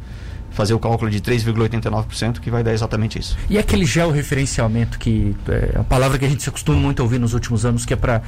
[0.50, 3.36] fazer o cálculo de 3,89%, que vai dar exatamente isso.
[3.48, 7.18] E aquele georreferenciamento que é a palavra que a gente se acostuma muito a ouvir
[7.18, 8.22] nos últimos anos, que é para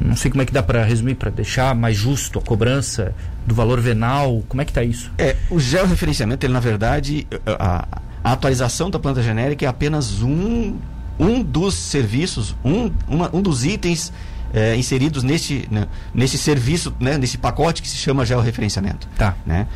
[0.00, 3.14] não sei como é que dá para resumir, para deixar mais justo a cobrança
[3.46, 5.10] do valor venal, como é que tá isso?
[5.16, 7.86] É, o georreferenciamento, ele na verdade, a,
[8.22, 10.76] a atualização da planta genérica é apenas um,
[11.18, 14.12] um dos serviços, um, uma- um dos itens
[14.54, 19.08] é, inseridos nesse, né, nesse serviço, né, nesse pacote que se chama georreferenciamento.
[19.16, 19.34] Tá.
[19.46, 19.66] Né?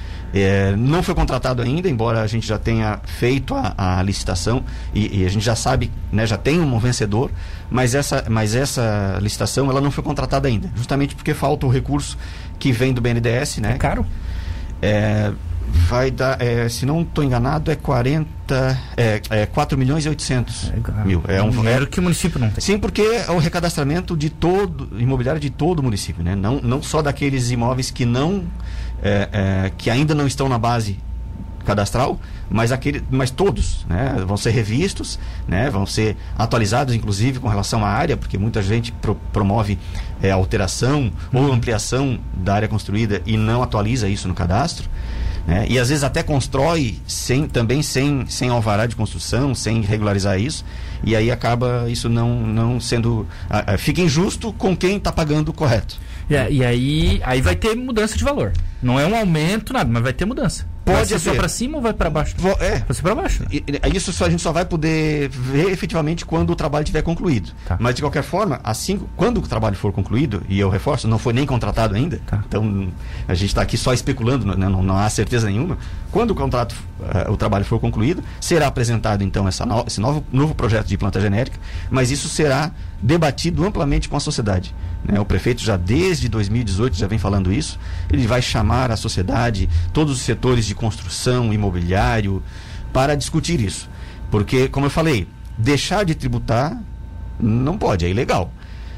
[0.42, 5.22] É, não foi contratado ainda, embora a gente já tenha feito a, a licitação e,
[5.22, 7.30] e, a gente já sabe, né, já tem um vencedor,
[7.70, 12.18] mas essa, mas essa licitação ela não foi contratada ainda, justamente porque falta o recurso
[12.58, 13.58] que vem do BNDES.
[13.58, 13.72] Né?
[13.72, 14.04] É caro?
[14.82, 15.32] É,
[15.88, 18.26] vai dar, é, se não estou enganado, é 40,
[18.96, 21.22] é, é 4 milhões e 800 É, mil.
[21.28, 22.60] É um dinheiro que o município não tem.
[22.60, 26.34] Sim, porque é o recadastramento de todo, imobiliário de todo o município, né?
[26.34, 28.44] Não, não só daqueles imóveis que não,
[29.02, 30.98] é, é, que ainda não estão na base
[31.64, 34.22] cadastral, mas aquele, mas todos, né?
[34.24, 35.68] Vão ser revistos, né?
[35.68, 39.76] Vão ser atualizados, inclusive com relação à área, porque muita gente pro, promove
[40.22, 44.88] é, alteração ou ampliação da área construída e não atualiza isso no cadastro.
[45.46, 45.66] Né?
[45.68, 50.64] E às vezes até constrói sem, também sem, sem alvará de construção, sem regularizar isso,
[51.04, 53.26] e aí acaba isso não, não sendo.
[53.48, 55.98] A, a, fica injusto com quem está pagando correto.
[56.28, 58.52] E, e, aí, aí vai ter mudança de valor.
[58.82, 60.66] Não é um aumento, nada, mas vai ter mudança.
[60.86, 62.36] Pode vai ser só para cima ou vai para baixo?
[62.60, 62.78] É.
[62.78, 63.44] Vai ser para baixo.
[63.50, 67.50] E, isso só, a gente só vai poder ver efetivamente quando o trabalho estiver concluído.
[67.66, 67.76] Tá.
[67.80, 71.32] Mas de qualquer forma, assim, quando o trabalho for concluído, e eu reforço, não foi
[71.32, 72.40] nem contratado ainda, tá.
[72.46, 72.88] então
[73.26, 75.76] a gente está aqui só especulando, né, não, não, há certeza nenhuma.
[76.12, 80.24] Quando o contrato, uh, o trabalho for concluído, será apresentado então essa no, esse novo,
[80.32, 81.58] novo projeto de planta genérica,
[81.90, 82.70] mas isso será
[83.02, 84.74] debatido amplamente com a sociedade.
[85.04, 85.20] Né?
[85.20, 87.78] O prefeito já desde 2018 já vem falando isso.
[88.10, 92.42] Ele vai chamar a sociedade, todos os setores de construção, imobiliário,
[92.92, 93.88] para discutir isso.
[94.30, 96.80] Porque, como eu falei, deixar de tributar
[97.38, 98.50] não pode, é ilegal.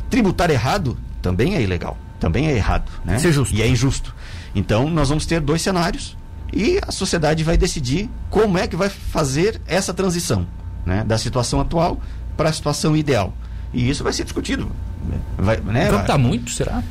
[0.08, 2.90] Tributar errado também é ilegal, também é errado.
[3.04, 3.16] Né?
[3.16, 3.54] É justo.
[3.54, 4.14] E é injusto.
[4.54, 6.16] Então, nós vamos ter dois cenários
[6.52, 10.46] e a sociedade vai decidir como é que vai fazer essa transição
[10.86, 11.04] né?
[11.04, 12.00] da situação atual
[12.36, 13.34] para a situação ideal.
[13.72, 14.70] E isso vai ser discutido.
[15.36, 15.86] Vai, né?
[15.86, 16.82] Então tá muito, será?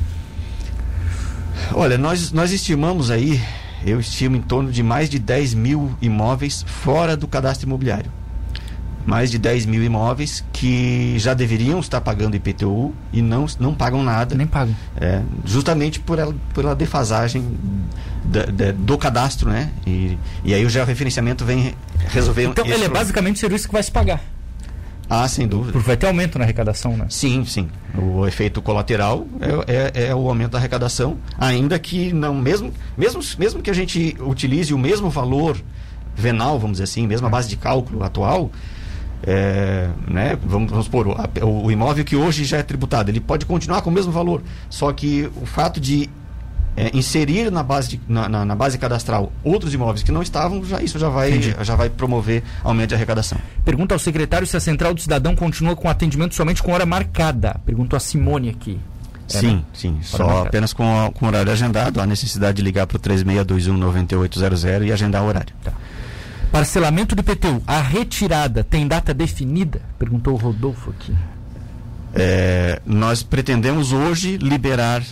[1.72, 3.40] Olha, nós, nós estimamos aí,
[3.84, 8.10] eu estimo em torno de mais de 10 mil imóveis fora do cadastro imobiliário.
[9.04, 14.02] Mais de 10 mil imóveis que já deveriam estar pagando IPTU e não, não pagam
[14.02, 14.34] nada.
[14.34, 14.76] Nem pagam.
[15.00, 17.56] É, justamente por ela, pela defasagem
[18.22, 19.70] da, da, do cadastro, né?
[19.86, 21.74] E, e aí o georreferenciamento vem
[22.08, 22.44] resolver.
[22.44, 24.20] Então ele é basicamente o serviço que vai se pagar.
[25.10, 25.72] Ah, sem dúvida.
[25.72, 27.06] Porque vai ter aumento na arrecadação, né?
[27.08, 27.68] Sim, sim.
[27.96, 29.26] O efeito colateral
[29.66, 33.74] é, é, é, o aumento da arrecadação, ainda que não, mesmo, mesmo, mesmo que a
[33.74, 35.56] gente utilize o mesmo valor
[36.14, 38.50] venal, vamos dizer assim, mesma base de cálculo atual,
[39.22, 41.08] é, né, vamos, vamos supor,
[41.42, 44.42] o, o imóvel que hoje já é tributado, ele pode continuar com o mesmo valor,
[44.68, 46.08] só que o fato de
[46.78, 50.64] é, inserir na base, de, na, na, na, base cadastral outros imóveis que não estavam,
[50.64, 53.36] já, isso já vai, já vai promover aumento de arrecadação.
[53.64, 57.60] Pergunta ao secretário se a Central do Cidadão continua com atendimento somente com hora marcada.
[57.66, 58.78] Perguntou a Simone aqui.
[59.28, 59.62] É, sim, né?
[59.74, 59.94] sim.
[59.94, 60.48] Hora só marcada.
[60.48, 62.00] apenas com, com horário agendado.
[62.00, 65.52] Há necessidade de ligar para o 3621-9800 e agendar o horário.
[65.64, 65.72] Tá.
[66.52, 67.60] Parcelamento do IPTU.
[67.66, 69.82] A retirada tem data definida?
[69.98, 71.12] Perguntou o Rodolfo aqui.
[72.14, 75.02] É, nós pretendemos hoje liberar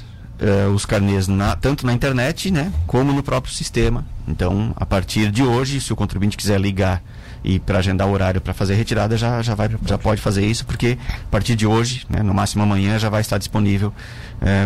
[0.40, 4.05] uh, os carnês na, tanto na internet, né, como no próprio sistema.
[4.27, 7.03] Então, a partir de hoje, se o contribuinte quiser ligar
[7.44, 10.66] e para agendar o horário para fazer retirada, já, já, vai, já pode fazer isso,
[10.66, 13.92] porque a partir de hoje, né, no máximo amanhã, já vai estar disponível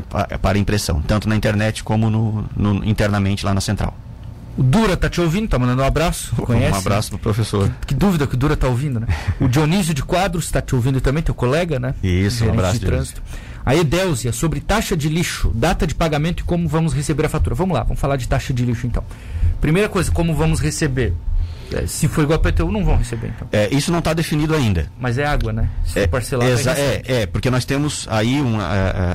[0.09, 3.95] pa, para impressão, tanto na internet como no, no, internamente lá na central.
[4.57, 6.35] O Dura tá te ouvindo, tá mandando um abraço.
[6.37, 6.73] Conhece?
[6.73, 7.71] Um abraço pro professor.
[7.81, 9.07] Que, que, dúvida que o Dura tá ouvindo, né?
[9.41, 11.95] O Dionísio de Quadros está te ouvindo também, teu colega, né?
[12.03, 12.79] Isso, um abraço.
[12.79, 13.23] De trânsito.
[13.65, 17.55] A Edelzia, sobre taxa de lixo, data de pagamento e como vamos receber a fatura.
[17.55, 19.05] Vamos lá, vamos falar de taxa de lixo então.
[19.61, 21.15] Primeira coisa, como vamos receber?
[21.73, 23.49] É, se for igual a PTU, não vão receber, então.
[23.53, 24.91] É, isso não está definido ainda.
[24.99, 25.69] Mas é água, né?
[25.85, 28.57] Se é, parcelar, é, é, porque nós temos aí, um,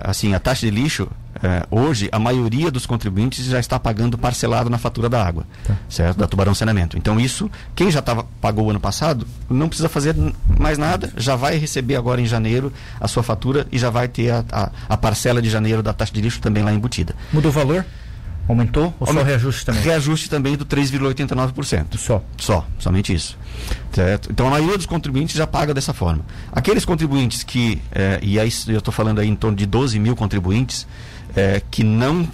[0.03, 1.09] assim, a taxa de lixo,
[1.43, 5.75] é, hoje, a maioria dos contribuintes já está pagando parcelado na fatura da água, tá.
[5.89, 6.17] certo?
[6.17, 6.97] Da Tubarão Saneamento.
[6.97, 10.15] Então, isso, quem já tava, pagou ano passado, não precisa fazer
[10.57, 14.31] mais nada, já vai receber agora em janeiro a sua fatura e já vai ter
[14.31, 17.15] a, a, a parcela de janeiro da taxa de lixo também lá embutida.
[17.33, 17.85] Muda o valor?
[18.47, 19.81] Aumentou ou só reajuste também?
[19.81, 21.97] Reajuste também do 3,89%.
[21.97, 22.23] Só?
[22.37, 23.37] Só, somente isso.
[23.91, 24.31] Certo?
[24.31, 26.23] Então a maioria dos contribuintes já paga dessa forma.
[26.51, 30.15] Aqueles contribuintes que, é, e aí eu estou falando aí em torno de 12 mil
[30.15, 30.87] contribuintes,
[31.35, 32.27] é, que não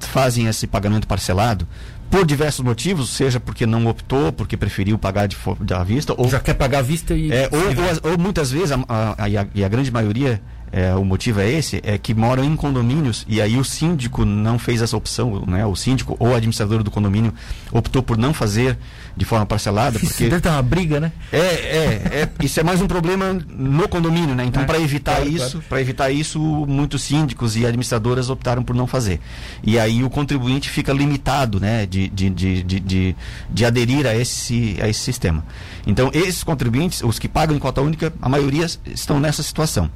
[0.00, 1.66] fazem esse pagamento parcelado,
[2.10, 6.28] por diversos motivos, seja porque não optou, porque preferiu pagar de, de à vista, ou
[6.28, 9.46] já quer pagar à vista e é, ou, ou, ou, muitas vezes a, a, a,
[9.52, 10.40] e a grande maioria
[10.76, 14.58] é, o motivo é esse, é que moram em condomínios e aí o síndico não
[14.58, 15.64] fez essa opção, né?
[15.64, 17.32] O síndico ou o administrador do condomínio
[17.70, 18.76] optou por não fazer
[19.16, 19.98] de forma parcelada.
[19.98, 21.12] Isso porque deve ter uma briga, né?
[21.30, 24.44] É, é, é, isso é mais um problema no condomínio, né?
[24.46, 25.66] Então, É, para evitar claro, isso, claro.
[25.68, 29.20] para evitar isso, muitos síndicos e administradoras optaram por não fazer.
[29.62, 33.16] E aí o contribuinte fica limitado, né, de, de, de, de, de,
[33.48, 35.44] de aderir a esse, a esse sistema.
[35.86, 39.88] Então, esses contribuintes, os que pagam em cota única, a maioria estão nessa situação.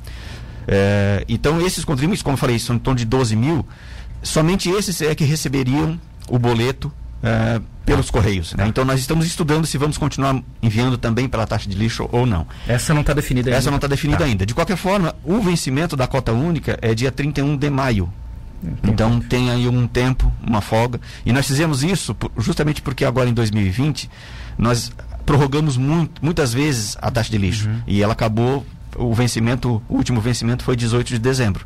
[0.71, 3.67] É, então, esses contribuintes, como eu falei, são em torno de 12 mil,
[4.23, 8.53] somente esses é que receberiam o boleto é, pelos correios.
[8.53, 8.67] Né?
[8.69, 12.47] Então, nós estamos estudando se vamos continuar enviando também pela taxa de lixo ou não.
[12.69, 13.59] Essa não está definida ainda.
[13.59, 14.25] Essa não está definida Tá.
[14.27, 14.45] ainda.
[14.45, 18.13] De qualquer forma, o vencimento da cota única é dia 31 de maio.
[18.83, 21.01] Então tem aí um tempo, uma folga.
[21.25, 24.11] E nós fizemos isso justamente porque agora em 2020
[24.59, 24.91] nós
[25.25, 27.71] prorrogamos muito, muitas vezes a taxa de lixo.
[27.87, 28.67] E ela acabou,
[28.99, 31.65] o vencimento, o último vencimento foi 18 de dezembro.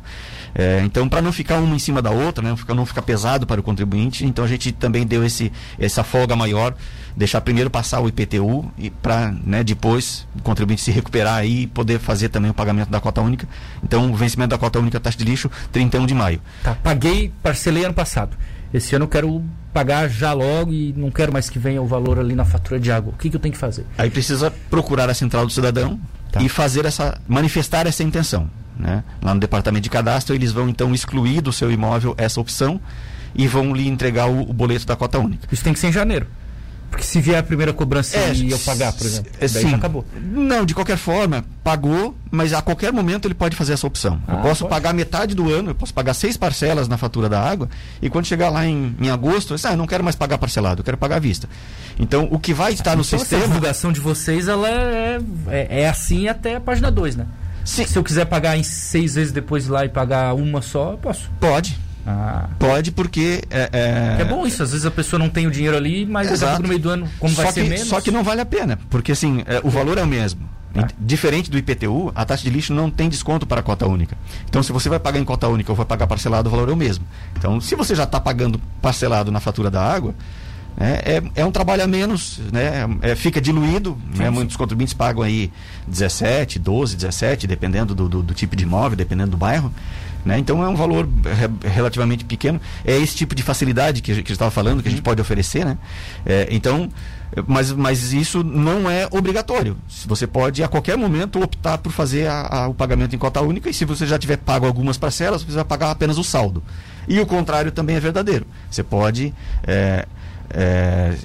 [0.55, 3.59] É, então, para não ficar uma em cima da outra, né, não ficar- pesado para
[3.59, 6.75] o contribuinte, então a gente também deu esse, essa folga maior,
[7.17, 11.67] deixar primeiro passar o IPTU e para né, depois o contribuinte se recuperar aí e
[11.67, 13.47] poder fazer também o pagamento da cota única.
[13.83, 16.39] Então, o vencimento da cota única taxa de lixo, 31 de maio.
[16.61, 18.37] Tá, paguei, parcelei ano passado.
[18.73, 22.19] Esse ano eu quero pagar já logo e não quero mais que venha o valor
[22.19, 23.13] ali na fatura de água.
[23.13, 23.85] O que, que eu tenho que fazer?
[23.97, 25.99] Aí precisa procurar a central do cidadão
[26.33, 26.41] Tá.
[26.41, 29.03] e fazer essa manifestar essa intenção, né?
[29.21, 32.81] Lá no departamento de cadastro eles vão então excluir do seu imóvel essa opção
[33.35, 35.47] e vão lhe entregar o, o boleto da cota única.
[35.51, 36.25] Isso tem que ser em janeiro.
[36.93, 39.73] Porque se vier a primeira cobrança É, e eu pagar, por exemplo, é, daí sim.
[39.73, 40.05] acabou.
[40.21, 44.21] Não, de qualquer forma, pagou, mas a qualquer momento ele pode fazer essa opção.
[44.27, 44.69] eu Ah, posso pode.
[44.75, 47.67] pagar metade do ano, eu posso pagar seis parcelas na fatura da água,
[47.99, 50.37] e quando chegar lá em, em agosto, eu disse, ah, eu não quero mais pagar
[50.37, 51.49] parcelado, eu quero pagar à vista.
[51.99, 53.41] Então, o que vai estar no Então, sistema.
[53.47, 57.25] divulgação de vocês, ela é, é, é assim até a página 2, né?
[57.65, 57.87] Sim.
[57.87, 61.27] Se eu quiser pagar em seis vezes depois lá e pagar uma só, eu posso.
[61.39, 62.49] Pode, Ah.
[62.59, 63.41] pode, porque.
[63.49, 63.69] É,
[64.17, 66.61] é- É bom isso, às vezes a pessoa não tem o dinheiro ali, mas Exato.
[66.61, 67.87] no meio do ano, como vai só ser que, menos.
[67.87, 70.41] Só que não vale a pena, porque assim, é, o valor é o mesmo.
[70.75, 74.17] Ent- Diferente do IPTU, a taxa de lixo não tem desconto para a cota única.
[74.49, 76.71] Então, se você vai pagar em cota única ou vai pagar parcelado, o valor é
[76.73, 77.05] o mesmo.
[77.37, 80.15] Então, se você já está pagando parcelado na fatura da água,
[80.77, 83.97] né, é, é um trabalho a menos, né, é, fica diluído.
[84.15, 85.51] né, muitos contribuintes pagam aí
[85.87, 89.71] 17, 12, 17, dependendo do, do- do tipo de imóvel, dependendo do bairro.
[90.25, 90.39] Né?
[90.39, 92.59] Então é um valor re- relativamente pequeno.
[92.85, 95.65] É esse tipo de facilidade que a gente estava falando, que a gente pode oferecer.
[95.65, 95.77] Né?
[96.25, 96.89] É, então,
[97.45, 99.75] mas, mas isso não é obrigatório.
[100.05, 103.69] Você pode a qualquer momento optar por fazer a- a- o pagamento em cota única
[103.69, 106.63] e se você já tiver pago algumas parcelas, você vai pagar apenas o saldo.
[107.05, 108.47] E o contrário também é verdadeiro.
[108.71, 109.33] Você pode
[110.53, 111.15] é,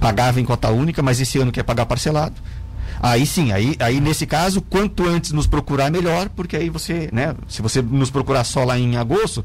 [0.00, 2.34] pagava em cota única, mas esse ano quer pagar parcelado.
[3.02, 7.34] Aí sim, aí, aí nesse caso, quanto antes nos procurar, melhor, porque aí você, né,
[7.48, 9.42] se você nos procurar só lá em agosto,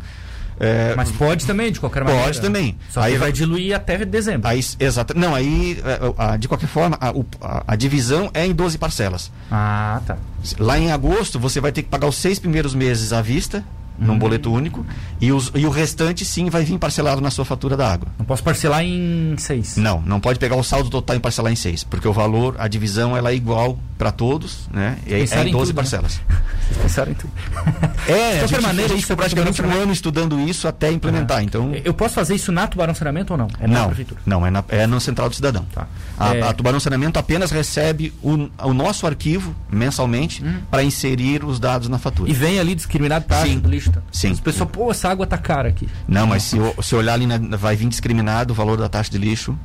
[0.60, 2.40] é, Mas pode também, de qualquer Pode maneira.
[2.42, 2.78] também.
[2.90, 4.48] Só Aí que vai- vai diluir até dezembro.
[4.48, 8.78] aí, exato, não, aí, é, a- de qualquer forma, a- a divisão é em 12
[8.78, 9.32] parcelas.
[9.52, 10.18] Ah, tá.
[10.60, 13.64] Lá em agosto, você vai ter que pagar os seis primeiros meses à vista,
[14.00, 14.08] Uhum.
[14.08, 14.86] num boleto único,
[15.22, 18.08] e, os, e o restante, sim, vai vir parcelado na sua fatura da água.
[18.20, 19.78] Não posso parcelar em seis.
[19.78, 22.68] Não, não pode pegar o saldo total e parcelar em seis, porque o valor, a
[22.68, 24.98] divisão, ela é igual para todos, né?
[25.08, 25.74] E é, é em em 12 tudo, né?
[25.74, 26.22] parcelas.
[26.68, 27.32] Vocês pensaram em tudo.
[28.08, 31.72] É, De qualquer maneira, isso é praticamente um ano estudando isso até implementar, então...
[31.84, 33.48] Eu posso fazer isso na Tubarão Saneamento ou não?
[33.60, 34.22] É na não, prefeitura.
[34.26, 35.66] não é, na, é no Central do Cidadão.
[35.74, 35.88] Tá.
[36.20, 41.60] A, É- a Tubarão Saneamento apenas recebe o, o nosso arquivo mensalmente para inserir os
[41.60, 42.30] dados na fatura.
[42.30, 42.32] Hum.
[42.32, 43.60] E vem ali discriminado taxa Sim.
[43.60, 43.85] do lixo.
[43.92, 44.02] Tá?
[44.12, 44.32] Sim.
[44.32, 45.88] As pessoas, pô, essa água tá cara aqui.
[46.08, 49.18] Não, mas se, se olhar ali, na- vai vir discriminado o valor da taxa de
[49.18, 49.58] lixo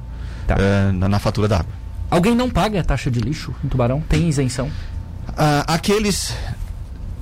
[0.46, 0.56] Tá.
[0.58, 1.72] eh, na, na fatura da água.
[2.10, 4.00] Alguém não paga a taxa de lixo em Tubarão?
[4.08, 4.68] Tem isenção?
[5.36, 6.34] Ah, aqueles.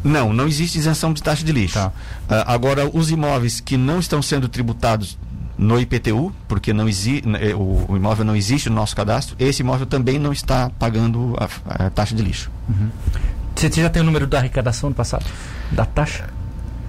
[0.02, 1.74] Não, não existe isenção de taxa de lixo.
[1.74, 1.92] Tá.
[2.28, 5.18] Ah, agora, os imóveis que não estão sendo tributados
[5.58, 9.86] no IPTU, porque não exi eh, o, imóvel não existe no nosso cadastro, esse imóvel
[9.86, 12.48] também não está pagando a, a taxa de lixo.
[13.56, 15.26] Você já tem o número da arrecadação do passado?
[15.72, 16.26] Da taxa?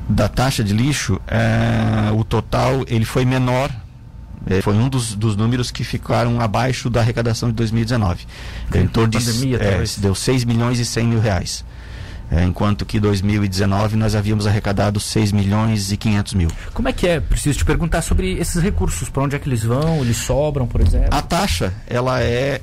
[0.10, 3.70] Da taxa de lixo, eh, o total ele foi menor.
[4.50, 8.26] eh, foi um dos, dos números que ficaram abaixo da arrecadação de 2019.
[8.72, 9.98] Deu em torno de Pandemia, talvez.
[9.98, 11.64] deu 6 milhões e 100 mil reais.
[12.32, 16.50] Eh, enquanto que 2019 nós havíamos arrecadado 6 milhões e 500 mil.
[16.74, 17.20] Como é que é?
[17.20, 19.10] Preciso te perguntar sobre esses recursos.
[19.10, 20.02] Para onde é que eles vão?
[20.02, 21.10] Eles sobram, por exemplo?
[21.12, 22.62] A taxa, ela é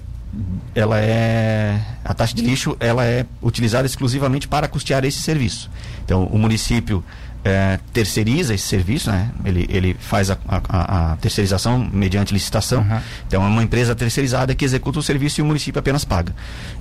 [0.75, 5.71] ela é a taxa de lixo, ela é utilizada exclusivamente para custear esse serviço.
[6.05, 7.03] Então, o município
[7.49, 9.31] eh, terceiriza esse serviço, né?
[9.45, 12.81] Ele, ele faz a, a- a terceirização mediante licitação.
[12.83, 13.01] Uhum.
[13.29, 16.35] Então, é uma empresa terceirizada que executa o serviço e o município apenas paga.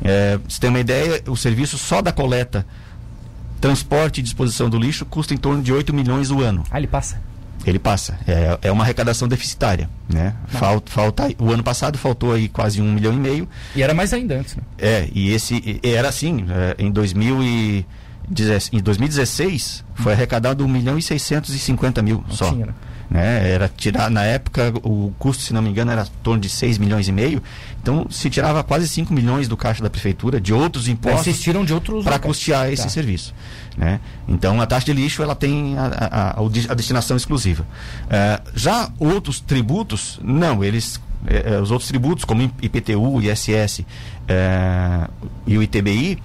[0.04, 2.66] Eh, você tem uma ideia, o serviço só da coleta
[3.62, 6.64] transporte e disposição do lixo custa em torno de 8 milhões o ano.
[6.72, 7.20] Ah, ele passa.
[7.66, 8.18] Ele passa.
[8.28, 9.90] É, é uma arrecadação deficitária.
[10.08, 10.36] Né?
[10.48, 13.50] Falta, falta, o ano passado faltou aí quase um milhão e meio.
[13.76, 14.62] E era mais ainda antes, né?
[14.78, 17.86] É, e esse era assim, é, em 2000 e,
[18.72, 22.52] em 2016 foi arrecadado 1 milhão e 650 mil só.
[22.52, 22.68] né?
[23.10, 23.50] né?
[23.52, 26.78] Era tirar, na época, o custo, se não me engano, era em torno de 6
[26.80, 27.42] milhões e meio.
[27.82, 31.40] Então, se tirava quase 5 milhões do caixa da prefeitura, de outros Mas impostos, vocês
[31.40, 32.90] tiram de outros para custear esse Tá.
[32.90, 33.34] serviço.
[33.78, 34.00] Né?
[34.28, 37.66] Então, a taxa de lixo ela tem a, a- a- destinação exclusiva.
[38.10, 41.00] Eh, já outros tributos, não, eles.
[41.28, 43.86] eh, eh, os outros tributos, como IPTU, ISS
[44.28, 45.08] eh,
[45.46, 46.18] e o ITBI,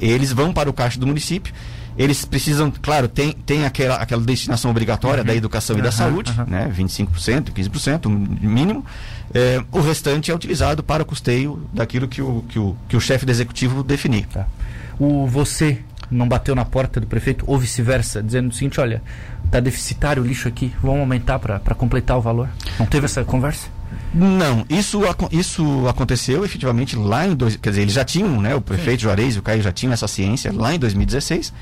[0.00, 1.52] eles vão para o caixa do município.
[1.96, 6.30] Eles precisam, claro, tem, tem aquela, aquela destinação obrigatória da educação e da Aham, saúde,
[6.32, 6.46] aham.
[6.48, 6.72] né?
[6.74, 8.84] 25%, 15%, o mínimo.
[9.34, 13.00] Eh, o restante é utilizado para o custeio daquilo que o, que o, que o
[13.00, 14.26] chefe do executivo definir.
[14.26, 14.46] Tá.
[14.98, 15.80] O você
[16.10, 19.02] não bateu na porta do prefeito ou vice-versa, dizendo o seguinte, olha,
[19.50, 22.48] tá deficitário o lixo aqui, vamos aumentar para completar o valor.
[22.78, 23.68] Não teve essa conversa?
[24.14, 25.00] Não, isso,
[25.30, 27.34] isso aconteceu efetivamente lá em.
[27.34, 28.54] Dois, quer dizer, eles já tinham, né?
[28.54, 31.52] O prefeito Juarez e o Caio já tinham essa ciência lá em 2016.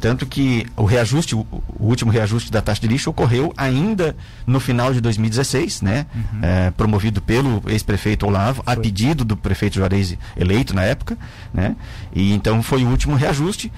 [0.00, 1.46] Tanto que o reajuste, o,
[1.78, 6.06] último reajuste da taxa de lixo ocorreu ainda no final de 2016, né?
[6.42, 11.16] Eh, promovido pelo ex-prefeito Olavo, a pedido do prefeito Juarez eleito na época,
[11.54, 11.76] né?
[12.12, 13.72] E então foi o último reajuste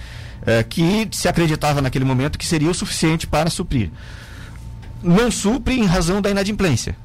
[0.46, 3.90] eh, que se acreditava naquele momento que seria o suficiente para suprir.
[5.02, 6.96] Não supre em razão da inadimplência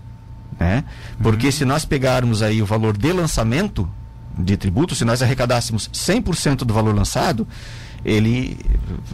[0.59, 0.83] né?
[1.21, 3.89] Porque se nós pegarmos aí o valor de lançamento
[4.37, 7.47] de tributo, se nós arrecadássemos 100% do valor lançado,
[8.03, 8.57] ele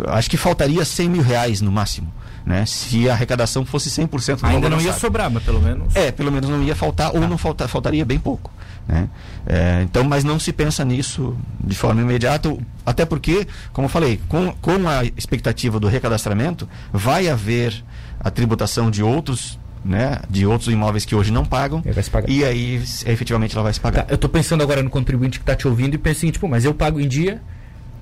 [0.08, 2.12] acho que faltaria 100 mil reais no máximo,
[2.46, 2.66] né?
[2.66, 5.02] Se a arrecadação fosse 100% do Ainda não ia lançado.
[5.02, 5.96] sobrar, mas pelo menos.
[5.96, 8.52] É, pelo menos não ia faltar, ou não falta, faltaria bem pouco.
[8.88, 9.10] Né?
[9.48, 14.22] É, então, mas não se pensa nisso de forma imediata, até porque, como eu falei,
[14.30, 17.84] com, com a expectativa do recadastramento, vai haver
[18.20, 21.82] a tributação de outros, né, de outros imóveis que hoje não pagam,
[22.28, 24.04] e aí efetivamente ela vai se pagar.
[24.06, 26.40] Tá, eu tô pensando agora no contribuinte que está te ouvindo e pensa o seguinte,
[26.40, 27.40] pô, mas eu pago em dia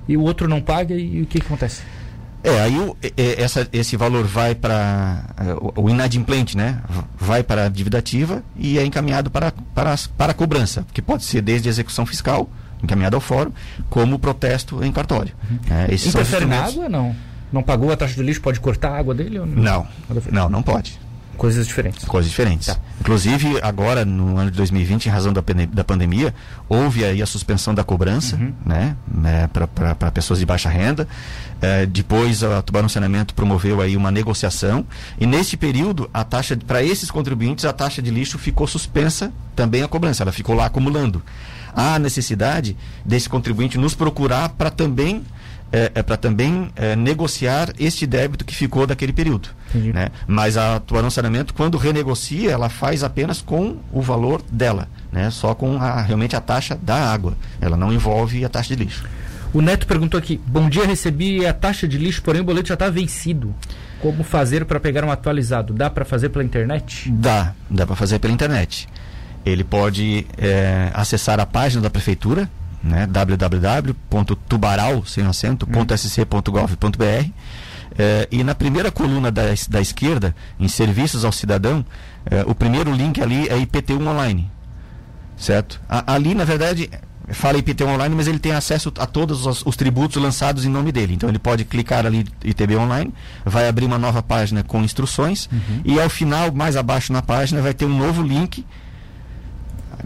[0.08, 1.82] e o outro não paga e o que, que acontece?
[2.42, 2.94] É, aí o-
[3.38, 5.24] essa- esse valor vai para
[5.76, 6.80] o, o inadimplente, né?
[7.18, 11.24] Vai para a dívida ativa e é encaminhado para, para, para a cobrança, que pode
[11.24, 12.48] ser desde a execução fiscal,
[12.82, 13.50] encaminhado ao fórum,
[13.88, 15.32] como protesto em cartório.
[15.70, 16.88] É, esses são os Interfere na água?
[16.88, 17.16] Não.
[17.50, 19.38] Não pagou a taxa de lixo, pode cortar a água dele?
[19.38, 19.62] Ou não?
[19.62, 19.86] Não,
[20.30, 21.00] não, não pode.
[21.36, 22.04] Coisas diferentes.
[22.04, 22.66] Coisas diferentes.
[22.68, 22.76] Tá.
[23.00, 26.34] Inclusive, agora, no ano de 2020, em razão da, da pandemia,
[26.68, 28.52] houve aí a suspensão da cobrança, Uhum.
[28.64, 28.96] né?
[29.52, 31.06] para pessoas de baixa renda.
[31.60, 34.86] Eh, depois, a Tubarão Saneamento promoveu aí uma negociação.
[35.18, 39.82] E nesse período, a taxa, para esses contribuintes, a taxa de lixo ficou suspensa também
[39.82, 40.22] a cobrança.
[40.22, 41.22] Ela ficou lá acumulando.
[41.74, 45.24] Há necessidade desse contribuinte nos procurar para também
[45.72, 49.48] é, para também é, negociar este débito que ficou daquele período.
[49.74, 49.92] Entendi.
[49.92, 50.08] Né?
[50.26, 55.30] Mas a Tubarão Saneamento, quando renegocia, ela faz apenas com o valor dela, né?
[55.30, 57.34] só com a, realmente a taxa da água.
[57.60, 59.04] Ela não envolve a taxa de lixo.
[59.52, 62.74] O Neto perguntou aqui: Bom dia, recebi a taxa de lixo, porém o boleto já
[62.74, 63.54] está vencido.
[64.00, 65.72] Como fazer para pegar um atualizado?
[65.72, 67.10] Dá para fazer pela internet?
[67.10, 68.88] Dá, dá para fazer pela internet.
[69.46, 72.50] Ele pode é, acessar a página da prefeitura,
[72.82, 75.04] né, www.tubaral,
[77.98, 81.84] é, e na primeira coluna da, da esquerda, em serviços ao cidadão,
[82.30, 84.50] é, o primeiro link ali é IPT1 online,
[85.36, 85.80] certo?
[85.88, 86.90] A- ali, na verdade,
[87.28, 90.92] fala IPT1 online, mas ele tem acesso a todos os, os tributos lançados em nome
[90.92, 91.14] dele.
[91.14, 93.12] Então ele pode clicar ali ITB online,
[93.44, 95.48] vai abrir uma nova página com instruções
[95.84, 98.64] e ao final, mais abaixo na página, vai ter um novo link.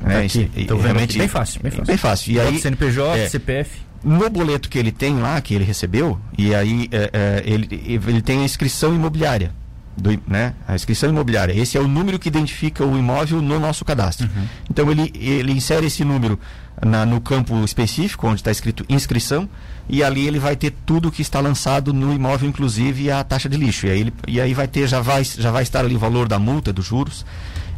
[0.01, 1.19] Tá né, aqui, e- e tô vendo realmente-.
[1.19, 1.87] Bem fácil, bem fácil.
[1.87, 2.33] Bem fácil.
[2.33, 3.88] E aí, CNPJ, é, CPF.
[4.05, 7.69] No boleto que ele tem lá, que ele recebeu, e aí é, é, ele,
[8.07, 9.53] ele tem a inscrição imobiliária.
[9.97, 10.55] Do, né?
[10.69, 11.53] A inscrição imobiliária.
[11.53, 14.31] Esse é o número que identifica o imóvel no nosso cadastro.
[14.71, 16.39] Então ele, ele insere esse número
[16.87, 19.49] na- no campo específico, onde está escrito inscrição,
[19.89, 23.57] e ali ele vai ter tudo que está lançado no imóvel, inclusive a taxa de
[23.57, 23.89] lixo.
[23.89, 26.29] E aí, ele, e aí vai ter, já vai, já vai estar ali o valor
[26.29, 27.27] da multa, dos juros,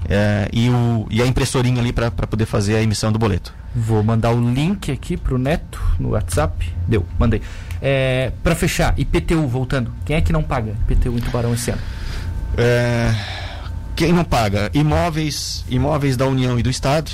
[0.08, 3.54] é, e, o, e a impressorinha ali para poder fazer a emissão do boleto.
[3.74, 6.72] Vou mandar o link aqui pro Neto no WhatsApp.
[6.88, 7.40] Deu, mandei.
[7.80, 9.92] É, para fechar, IPTU, voltando.
[10.04, 11.80] Quem é que não paga IPTU em Tubarão esse ano?
[12.58, 13.14] É,
[13.94, 14.70] quem não paga?
[14.74, 17.10] Imóveis, imóveis da União e do Estado,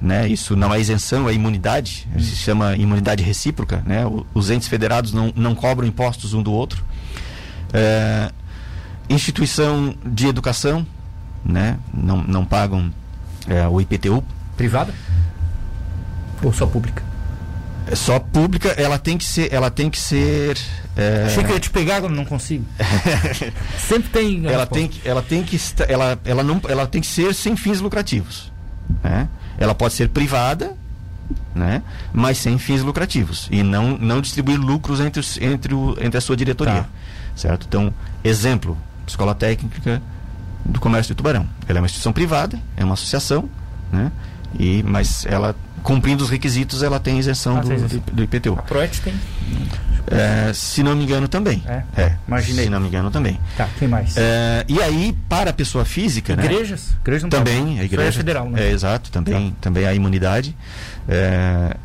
[0.00, 0.28] né?
[0.28, 2.06] Isso não é isenção, é imunidade.
[2.18, 4.06] Se chama imunidade recíproca, né?
[4.06, 6.84] O- Os entes federados não, não cobram impostos um do outro.
[7.72, 8.30] É,
[9.08, 10.86] instituição de educação,
[11.46, 11.78] né?
[11.94, 12.92] Não, não pagam
[13.48, 14.22] é, o IPTU.
[14.56, 14.92] Privada?
[16.42, 17.02] Ou só pública?
[17.86, 20.58] É só pública, ela tem que ser, ela tem que ser.
[20.96, 21.24] É...
[21.26, 22.64] Achei que ia te pegar quando não consigo.
[23.78, 24.46] Sempre tem.
[24.46, 27.80] ela tem que, ela tem que, ela, ela não, ela tem que ser sem fins
[27.80, 28.52] lucrativos.
[29.04, 29.28] Né?
[29.56, 30.74] Ela pode ser privada,
[31.54, 31.82] né?
[32.12, 36.20] Mas sem fins lucrativos e não não distribuir lucros entre os, entre, o, entre a
[36.20, 36.88] sua diretoria, tá.
[37.36, 37.66] certo?
[37.68, 37.94] Então,
[38.24, 38.76] exemplo,
[39.06, 40.02] Escola Técnica
[40.68, 41.46] do Comércio de Tubarão.
[41.68, 43.48] Ela é uma instituição privada, é uma associação,
[43.92, 44.10] né?
[44.58, 48.54] E mas ela cumprindo os requisitos, ela tem isenção, ah, do, do, do, IPTU.
[48.58, 49.14] A Proet tem?
[50.08, 51.62] É, se não me engano também.
[51.66, 52.64] É, é imaginei.
[52.64, 53.38] Se não me engano também.
[53.56, 54.16] Tá, quem mais?
[54.16, 56.88] É, e aí, para a pessoa física, Igrejas?
[56.88, 56.96] né?
[57.02, 58.66] Igrejas não também, a igreja é federal, né?
[58.66, 59.56] É, exato, também, tá.
[59.60, 60.56] também a imunidade.
[61.08, 61.76] É,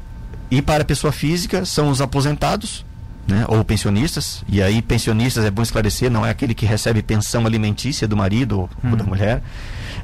[0.50, 2.84] e para a pessoa física, são os aposentados,
[3.32, 7.46] né, ou pensionistas, e aí pensionistas é bom esclarecer, não é aquele que recebe pensão
[7.46, 8.92] alimentícia do marido hum.
[8.92, 9.42] ou da mulher,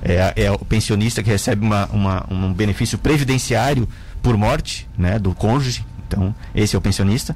[0.02, 3.88] é, é, o pensionista que recebe uma, uma, um benefício previdenciário
[4.22, 7.36] por morte né, do cônjuge, então esse é o pensionista,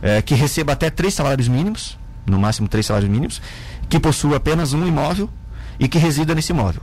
[0.00, 3.42] é, que receba até três salários mínimos, no máximo três salários mínimos,
[3.88, 5.28] que possua apenas um imóvel
[5.80, 6.82] e que resida nesse imóvel.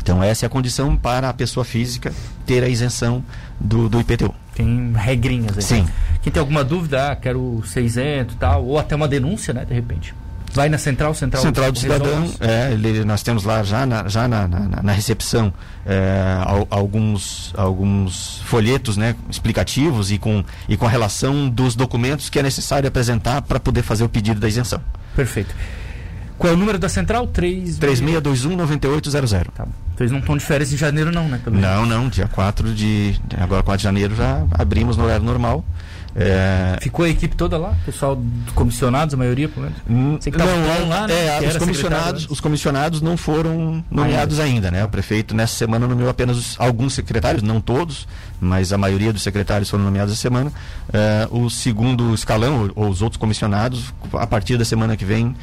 [0.00, 2.12] Então essa é a condição para a pessoa física
[2.46, 3.22] ter a isenção
[3.64, 4.34] do, do IPTU.
[4.54, 5.62] Tem regrinhas aí.
[5.62, 5.88] Sim.
[6.22, 9.64] Quem tem alguma dúvida, ah, quero ser isento e tal, ou até uma denúncia, né,
[9.64, 10.14] de repente.
[10.52, 12.32] Vai na central, central, central do cidadão.
[12.38, 15.52] É, ele, nós temos lá já na, já na, na, na recepção
[15.84, 16.38] é,
[16.70, 22.42] alguns, alguns folhetos né, explicativos e com, e com a relação dos documentos que é
[22.42, 24.80] necessário apresentar para poder fazer o pedido da isenção.
[25.16, 25.52] Perfeito.
[26.38, 27.26] Qual é o número da central?
[27.28, 27.78] 3...
[27.78, 29.46] 3621-9800.
[29.54, 29.66] Tá.
[29.96, 31.40] Vocês não estão de férias em janeiro, não, né?
[31.44, 31.60] Também.
[31.60, 32.08] Não, não.
[32.08, 33.20] Dia 4 de.
[33.38, 35.64] Agora 4 de janeiro já abrimos no horário normal.
[36.16, 36.76] É...
[36.80, 37.74] Ficou a equipe toda lá?
[37.84, 38.20] Pessoal
[38.54, 39.78] comissionados, a maioria, pelo menos?
[39.88, 41.44] Hum, não, lá, né?
[41.44, 44.68] É, os comissionados, os comissionados não foram nomeados ainda.
[44.68, 44.84] ainda, né?
[44.84, 48.06] O prefeito nessa semana nomeou apenas os, alguns secretários, não todos,
[48.40, 50.52] mas a maioria dos secretários foram nomeados essa semana.
[50.92, 55.34] É, o segundo escalão, ou, ou os outros comissionados, a partir da semana que vem,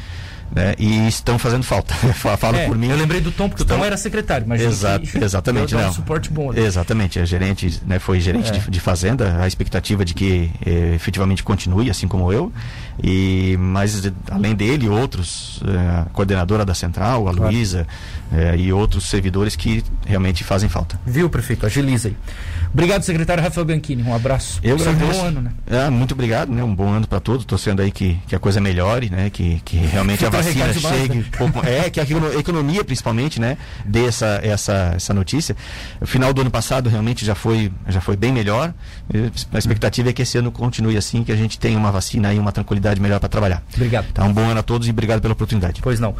[0.54, 1.93] né, e estão fazendo falta.
[2.14, 2.89] Falo é, por mim.
[2.89, 3.78] Eu lembrei do Tom, porque estão...
[3.78, 5.89] o Tom era secretário, mas Exato, exatamente, não.
[5.89, 6.52] Um suporte bom.
[6.52, 6.62] Ali.
[6.62, 8.54] Exatamente, é gerente, né, foi gerente é.
[8.54, 12.52] de, de, fazenda, a expectativa de que eh, efetivamente continue, assim como eu.
[13.02, 17.52] E mas além dele, outros, eh, a coordenadora da central, a claro.
[17.52, 17.88] Luísa,
[18.32, 20.99] eh, e outros servidores que realmente fazem falta.
[21.05, 21.65] Viu, prefeito?
[21.65, 22.15] Agiliza aí.
[22.73, 24.01] Obrigado, secretário Rafael Bianchini.
[24.03, 24.59] Um abraço.
[24.63, 25.03] Eu agradeço.
[25.03, 25.51] Um bom ano, né?
[25.67, 26.63] É, muito obrigado, né?
[26.63, 27.45] Um bom ano para todos.
[27.45, 29.29] Torcendo aí que, que a coisa melhore, né?
[29.29, 31.17] Que, que realmente a vacina chegue.
[31.17, 31.25] Né?
[31.38, 32.05] Pouco, é, que a
[32.39, 33.57] economia, principalmente, né?
[33.86, 35.55] Dê essa, essa, essa notícia.
[35.99, 38.73] O final do ano passado realmente já foi, já foi bem melhor.
[39.53, 42.39] A expectativa é que esse ano continue assim, que a gente tenha uma vacina e
[42.39, 43.61] uma tranquilidade melhor para trabalhar.
[43.75, 44.07] Obrigado.
[44.11, 45.82] Então, um bom ano a todos e obrigado pela oportunidade.
[45.82, 46.15] Pois não.